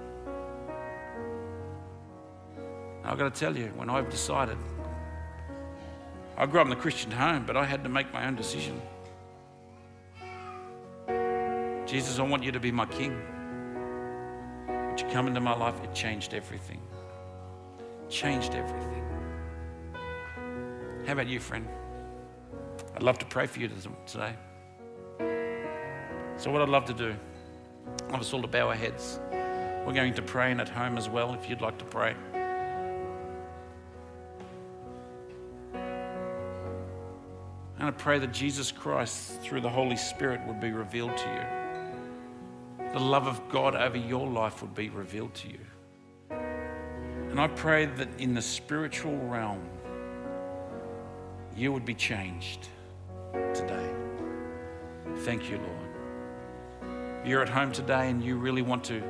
I've 3.02 3.18
got 3.18 3.34
to 3.34 3.40
tell 3.40 3.56
you, 3.56 3.72
when 3.74 3.90
I've 3.90 4.08
decided, 4.08 4.56
I 6.36 6.46
grew 6.46 6.60
up 6.60 6.66
in 6.68 6.72
a 6.72 6.76
Christian 6.76 7.10
home, 7.10 7.42
but 7.44 7.56
I 7.56 7.64
had 7.64 7.82
to 7.82 7.90
make 7.90 8.12
my 8.12 8.24
own 8.24 8.36
decision. 8.36 8.80
Jesus, 11.86 12.20
I 12.20 12.22
want 12.22 12.44
you 12.44 12.52
to 12.52 12.60
be 12.60 12.70
my 12.70 12.86
king. 12.86 13.20
You 15.00 15.06
come 15.08 15.26
into 15.26 15.40
my 15.40 15.56
life? 15.56 15.82
It 15.82 15.94
changed 15.94 16.34
everything. 16.34 16.78
Changed 18.10 18.54
everything. 18.54 19.02
How 21.06 21.14
about 21.14 21.26
you, 21.26 21.40
friend? 21.40 21.66
I'd 22.94 23.02
love 23.02 23.18
to 23.20 23.26
pray 23.26 23.46
for 23.46 23.60
you 23.60 23.70
today. 24.06 24.34
So, 26.36 26.50
what 26.50 26.60
I'd 26.60 26.68
love 26.68 26.84
to 26.86 26.92
do, 26.92 27.14
love 28.10 28.20
us 28.20 28.32
all 28.34 28.42
to 28.42 28.48
bow 28.48 28.68
our 28.68 28.74
heads. 28.74 29.20
We're 29.86 29.94
going 29.94 30.12
to 30.14 30.22
pray 30.22 30.52
and 30.52 30.60
at 30.60 30.68
home 30.68 30.98
as 30.98 31.08
well 31.08 31.32
if 31.32 31.48
you'd 31.48 31.62
like 31.62 31.78
to 31.78 31.84
pray. 31.86 32.14
And 37.78 37.88
I 37.88 37.90
pray 37.92 38.18
that 38.18 38.32
Jesus 38.32 38.70
Christ, 38.70 39.40
through 39.40 39.62
the 39.62 39.70
Holy 39.70 39.96
Spirit, 39.96 40.42
would 40.46 40.60
be 40.60 40.72
revealed 40.72 41.16
to 41.16 41.24
you. 41.24 41.59
The 42.92 42.98
love 42.98 43.28
of 43.28 43.40
God 43.50 43.76
over 43.76 43.96
your 43.96 44.26
life 44.26 44.62
would 44.62 44.74
be 44.74 44.88
revealed 44.88 45.32
to 45.34 45.48
you. 45.48 45.60
And 47.30 47.40
I 47.40 47.46
pray 47.46 47.86
that 47.86 48.08
in 48.18 48.34
the 48.34 48.42
spiritual 48.42 49.16
realm, 49.16 49.62
you 51.54 51.72
would 51.72 51.84
be 51.84 51.94
changed 51.94 52.66
today. 53.54 53.88
Thank 55.18 55.48
you, 55.48 55.58
Lord. 55.58 57.22
If 57.22 57.28
you're 57.28 57.42
at 57.42 57.48
home 57.48 57.70
today 57.70 58.10
and 58.10 58.24
you 58.24 58.36
really 58.36 58.62
want 58.62 58.82
to 58.84 59.00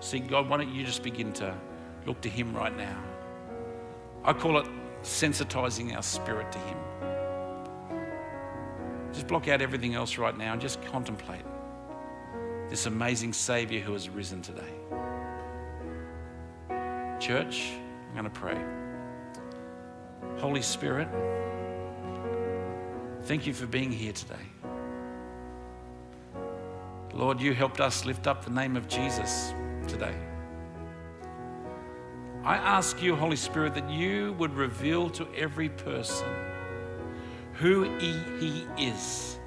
see 0.00 0.18
God, 0.18 0.48
why 0.48 0.56
don't 0.56 0.74
you 0.74 0.82
just 0.82 1.02
begin 1.02 1.34
to 1.34 1.54
look 2.06 2.22
to 2.22 2.30
Him 2.30 2.54
right 2.54 2.74
now? 2.74 3.02
I 4.24 4.32
call 4.32 4.56
it 4.58 4.66
sensitizing 5.02 5.94
our 5.94 6.02
spirit 6.02 6.50
to 6.52 6.58
Him. 6.58 6.78
Just 9.12 9.26
block 9.26 9.46
out 9.48 9.60
everything 9.60 9.94
else 9.94 10.16
right 10.16 10.36
now 10.36 10.54
and 10.54 10.62
just 10.62 10.80
contemplate 10.86 11.44
this 12.68 12.86
amazing 12.86 13.32
Savior 13.32 13.80
who 13.80 13.92
has 13.92 14.08
risen 14.08 14.42
today. 14.42 14.62
Church, 17.20 17.72
I'm 18.08 18.12
going 18.12 18.24
to 18.24 18.30
pray. 18.30 18.58
Holy 20.38 20.62
Spirit, 20.62 21.08
thank 23.22 23.46
you 23.46 23.54
for 23.54 23.66
being 23.66 23.90
here 23.90 24.12
today. 24.12 24.34
Lord, 27.14 27.40
you 27.40 27.54
helped 27.54 27.80
us 27.80 28.04
lift 28.04 28.26
up 28.26 28.44
the 28.44 28.50
name 28.50 28.76
of 28.76 28.88
Jesus 28.88 29.54
today. 29.88 30.14
I 32.44 32.56
ask 32.56 33.02
you, 33.02 33.16
Holy 33.16 33.36
Spirit, 33.36 33.74
that 33.74 33.90
you 33.90 34.34
would 34.34 34.54
reveal 34.54 35.08
to 35.10 35.26
every 35.34 35.68
person 35.68 36.28
who 37.54 37.84
he, 37.98 38.12
he 38.38 38.66
is, 38.78 39.38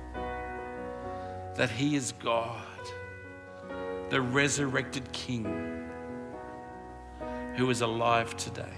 that 1.56 1.70
he 1.70 1.96
is 1.96 2.12
God, 2.14 2.66
the 4.10 4.22
resurrected 4.22 5.12
King 5.12 5.88
who 7.56 7.70
is 7.70 7.82
alive 7.82 8.36
today. 8.38 8.74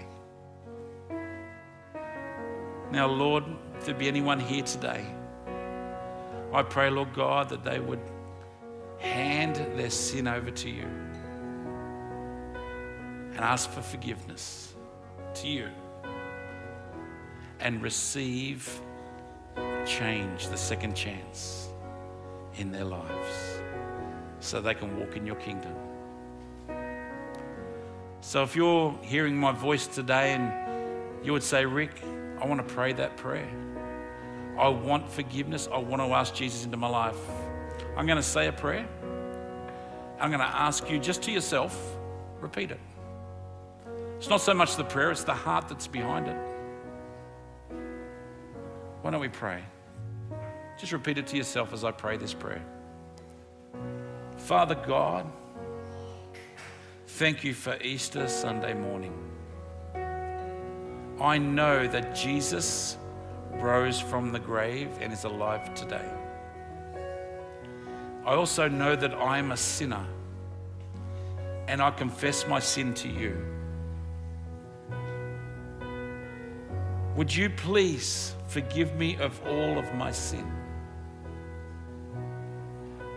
Now, 2.92 3.08
Lord, 3.08 3.46
if 3.78 3.86
there 3.86 3.96
be 3.96 4.08
anyone 4.08 4.40
here 4.40 4.64
today, 4.64 5.06
I 6.54 6.64
pray, 6.64 6.90
Lord 6.90 7.14
God, 7.14 7.48
that 7.50 7.64
they 7.64 7.80
would 7.80 8.02
hand 9.00 9.56
their 9.78 9.90
sin 9.90 10.28
over 10.28 10.52
to 10.52 10.70
you 10.70 10.88
and 13.32 13.40
ask 13.40 13.70
for 13.70 13.82
forgiveness 13.82 14.74
to 15.36 15.48
you 15.48 15.70
and 17.62 17.82
receive 17.82 18.82
change, 19.86 20.48
the 20.50 20.58
second 20.58 20.96
chance 20.96 21.70
in 22.58 22.72
their 22.72 22.84
lives 22.84 23.61
so 24.42 24.60
they 24.60 24.74
can 24.74 25.00
walk 25.00 25.16
in 25.16 25.26
your 25.26 25.38
kingdom. 25.38 25.74
So 28.20 28.44
if 28.44 28.56
you're 28.56 28.98
hearing 29.02 29.38
my 29.38 29.52
voice 29.52 29.88
today 29.88 30.34
and 30.34 31.26
you 31.26 31.32
would 31.32 31.44
say, 31.44 31.66
Rick, 31.66 31.92
I 32.40 32.46
want 32.46 32.68
to 32.68 32.74
pray 32.74 32.92
that 32.94 33.18
prayer. 33.18 33.50
I 34.58 34.68
want 34.68 35.10
forgiveness. 35.10 35.70
I 35.72 35.78
want 35.78 36.02
to 36.02 36.08
ask 36.14 36.34
Jesus 36.34 36.66
into 36.66 36.78
my 36.78 36.90
life. 36.90 37.18
I'm 37.96 38.06
going 38.06 38.18
to 38.18 38.24
say 38.24 38.48
a 38.48 38.52
prayer. 38.52 38.88
I'm 40.20 40.30
going 40.30 40.40
to 40.40 40.46
ask 40.46 40.90
you 40.90 41.00
just 41.00 41.24
to 41.24 41.32
yourself, 41.32 41.98
repeat 42.42 42.72
it. 42.72 42.80
It's 44.18 44.30
not 44.30 44.42
so 44.42 44.54
much 44.54 44.76
the 44.76 44.84
prayer, 44.84 45.12
it's 45.12 45.24
the 45.24 45.34
heart 45.34 45.68
that's 45.68 45.88
behind 45.88 46.28
it. 46.28 46.38
Why 49.02 49.10
don't 49.10 49.22
we 49.22 49.30
pray? 49.30 49.64
Just 50.78 50.92
repeat 50.92 51.18
it 51.18 51.26
to 51.28 51.38
yourself 51.38 51.74
as 51.74 51.84
I 51.84 51.92
pray 51.92 52.18
this 52.18 52.34
prayer. 52.34 52.64
Father 54.46 54.76
God, 54.76 55.32
thank 57.06 57.44
you 57.44 57.54
for 57.54 57.78
Easter 57.82 58.28
Sunday 58.28 58.74
morning. 58.74 59.14
I 61.22 61.38
know 61.38 61.88
that 61.88 62.16
Jesus 62.16 62.98
rose 63.52 64.02
from 64.02 64.32
the 64.32 64.40
grave 64.40 64.90
and 65.00 65.14
is 65.14 65.26
alive 65.26 65.74
today. 65.76 66.10
I 68.26 68.34
also 68.34 68.68
know 68.68 68.96
that 68.96 69.14
I 69.14 69.38
am 69.38 69.52
a 69.52 69.58
sinner 69.58 70.06
and 71.68 71.80
I 71.80 71.92
confess 71.92 72.48
my 72.48 72.60
sin 72.60 72.96
to 72.96 73.08
you. 73.08 73.38
Would 77.16 77.34
you 77.34 77.52
please 77.52 78.34
forgive 78.48 78.96
me 78.96 79.18
of 79.18 79.40
all 79.46 79.78
of 79.78 79.94
my 79.94 80.12
sin? 80.12 80.52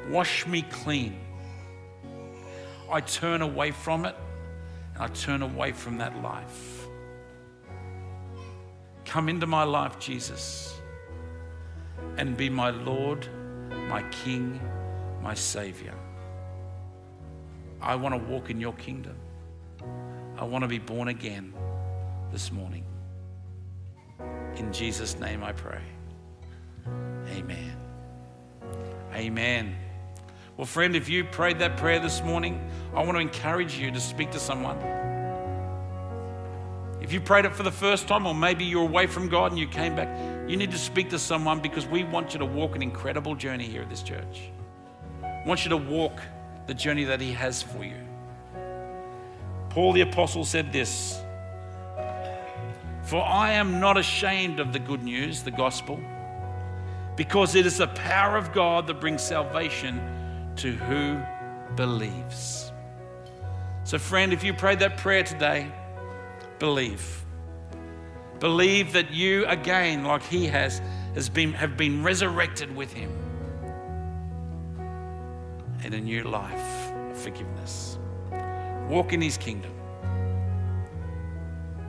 Wash 0.09 0.47
me 0.47 0.62
clean. 0.62 1.19
I 2.90 3.01
turn 3.01 3.43
away 3.43 3.71
from 3.71 4.05
it 4.05 4.14
and 4.95 5.03
I 5.03 5.09
turn 5.09 5.43
away 5.43 5.73
from 5.73 5.99
that 5.99 6.21
life. 6.23 6.87
Come 9.05 9.29
into 9.29 9.47
my 9.47 9.64
life, 9.64 9.99
Jesus, 9.99 10.75
and 12.17 12.37
be 12.37 12.49
my 12.49 12.71
Lord, 12.71 13.27
my 13.88 14.03
King, 14.11 14.61
my 15.23 15.35
Savior. 15.35 15.95
I 17.81 17.95
want 17.97 18.14
to 18.14 18.31
walk 18.33 18.51
in 18.51 18.61
your 18.61 18.73
kingdom. 18.75 19.17
I 20.37 20.45
want 20.45 20.62
to 20.62 20.69
be 20.69 20.79
born 20.79 21.09
again 21.09 21.53
this 22.33 22.51
morning. 22.51 22.85
In 24.57 24.73
Jesus' 24.73 25.19
name 25.19 25.45
I 25.45 25.53
pray. 25.53 25.83
Amen. 27.37 27.77
Amen. 29.14 29.77
Well, 30.57 30.67
friend, 30.67 30.95
if 30.95 31.09
you 31.09 31.25
prayed 31.25 31.59
that 31.59 31.77
prayer 31.77 31.99
this 31.99 32.23
morning, 32.23 32.64
I 32.95 33.03
want 33.03 33.17
to 33.17 33.19
encourage 33.19 33.77
you 33.77 33.90
to 33.90 33.99
speak 33.99 34.31
to 34.31 34.38
someone. 34.38 34.79
If 37.01 37.12
you 37.12 37.21
prayed 37.21 37.45
it 37.45 37.53
for 37.57 37.64
the 37.64 37.73
first 37.73 38.07
time, 38.07 38.25
or 38.25 38.35
maybe 38.37 38.64
you're 38.64 38.85
away 38.85 39.09
from 39.09 39.29
God 39.29 39.51
and 39.51 39.59
you 39.59 39.67
came 39.67 39.97
back, 39.97 40.09
you 40.49 40.57
need 40.57 40.71
to 40.71 40.79
speak 40.79 41.11
to 41.11 41.19
someone 41.19 41.59
because 41.59 41.87
we 41.88 42.05
want 42.05 42.35
you 42.35 42.38
to 42.38 42.45
walk 42.45 42.77
an 42.77 42.83
incredible 42.83 43.35
journey 43.35 43.67
here 43.67 43.83
at 43.83 43.90
this 43.90 44.03
church. 44.03 44.43
I 45.25 45.43
want 45.45 45.64
you 45.64 45.71
to 45.71 45.77
walk 45.77 46.23
the 46.69 46.75
journey 46.75 47.03
that 47.03 47.21
He 47.21 47.33
has 47.33 47.61
for 47.61 47.85
you. 47.85 48.01
Paul 49.71 49.93
the 49.93 50.03
Apostle 50.03 50.45
said 50.45 50.73
this 50.73 51.21
For 53.03 53.21
I 53.21 53.55
am 53.55 53.81
not 53.81 53.99
ashamed 53.99 54.61
of 54.61 54.73
the 54.73 54.79
good 54.79 55.03
news, 55.03 55.43
the 55.43 55.51
gospel, 55.51 56.01
because 57.17 57.57
it 57.57 57.67
is 57.67 57.79
the 57.79 57.88
power 57.88 58.37
of 58.37 58.53
God 58.53 58.87
that 58.87 59.01
brings 59.01 59.21
salvation 59.21 60.13
to 60.57 60.73
who 60.73 61.21
believes. 61.77 62.73
So, 63.85 63.98
friend, 63.98 64.33
if 64.33 64.42
you 64.42 64.55
prayed 64.55 64.79
that 64.79 64.96
prayer 64.96 65.23
today, 65.23 65.71
believe. 66.59 67.23
Believe 68.40 68.92
that 68.92 69.13
you 69.13 69.46
again, 69.46 70.05
like 70.05 70.23
he 70.23 70.46
has, 70.46 70.81
has 71.15 71.29
been, 71.29 71.52
have 71.52 71.77
been 71.77 72.02
resurrected 72.02 72.75
with 72.75 72.92
him 72.92 73.11
in 75.85 75.92
a 75.92 76.00
new 76.00 76.25
life 76.25 76.92
of 77.11 77.17
forgiveness. 77.17 77.98
Walk 78.88 79.13
in 79.13 79.21
his 79.21 79.37
kingdom. 79.37 79.73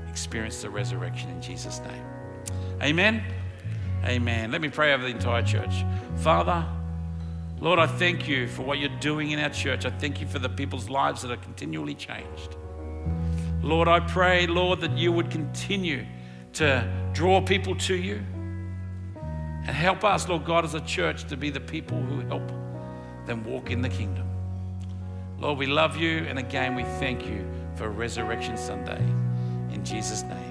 Experience 0.09 0.61
the 0.61 0.69
resurrection 0.69 1.29
in 1.29 1.41
Jesus' 1.41 1.79
name. 1.79 2.05
Amen. 2.81 3.23
Amen. 4.03 4.51
Let 4.51 4.61
me 4.61 4.69
pray 4.69 4.93
over 4.93 5.03
the 5.03 5.09
entire 5.09 5.41
church. 5.41 5.83
Father, 6.17 6.65
Lord, 7.65 7.79
I 7.79 7.87
thank 7.87 8.27
you 8.27 8.47
for 8.47 8.61
what 8.61 8.77
you're 8.77 8.99
doing 8.99 9.31
in 9.31 9.39
our 9.39 9.49
church. 9.49 9.87
I 9.87 9.89
thank 9.89 10.21
you 10.21 10.27
for 10.27 10.37
the 10.37 10.47
people's 10.47 10.87
lives 10.87 11.23
that 11.23 11.31
are 11.31 11.37
continually 11.37 11.95
changed. 11.95 12.57
Lord, 13.63 13.87
I 13.87 14.01
pray, 14.01 14.45
Lord, 14.45 14.81
that 14.81 14.95
you 14.95 15.11
would 15.11 15.31
continue 15.31 16.05
to 16.53 16.87
draw 17.13 17.41
people 17.41 17.75
to 17.77 17.95
you 17.95 18.21
and 19.15 19.69
help 19.69 20.03
us, 20.03 20.29
Lord 20.29 20.45
God, 20.45 20.63
as 20.63 20.75
a 20.75 20.81
church 20.81 21.25
to 21.25 21.35
be 21.35 21.49
the 21.49 21.59
people 21.59 21.99
who 21.99 22.19
help 22.27 22.47
them 23.25 23.43
walk 23.43 23.71
in 23.71 23.81
the 23.81 23.89
kingdom. 23.89 24.29
Lord, 25.39 25.57
we 25.57 25.65
love 25.65 25.97
you, 25.97 26.19
and 26.29 26.37
again, 26.37 26.75
we 26.75 26.83
thank 26.83 27.25
you 27.25 27.49
for 27.73 27.89
Resurrection 27.89 28.57
Sunday. 28.57 29.01
In 29.73 29.83
Jesus' 29.83 30.21
name. 30.21 30.44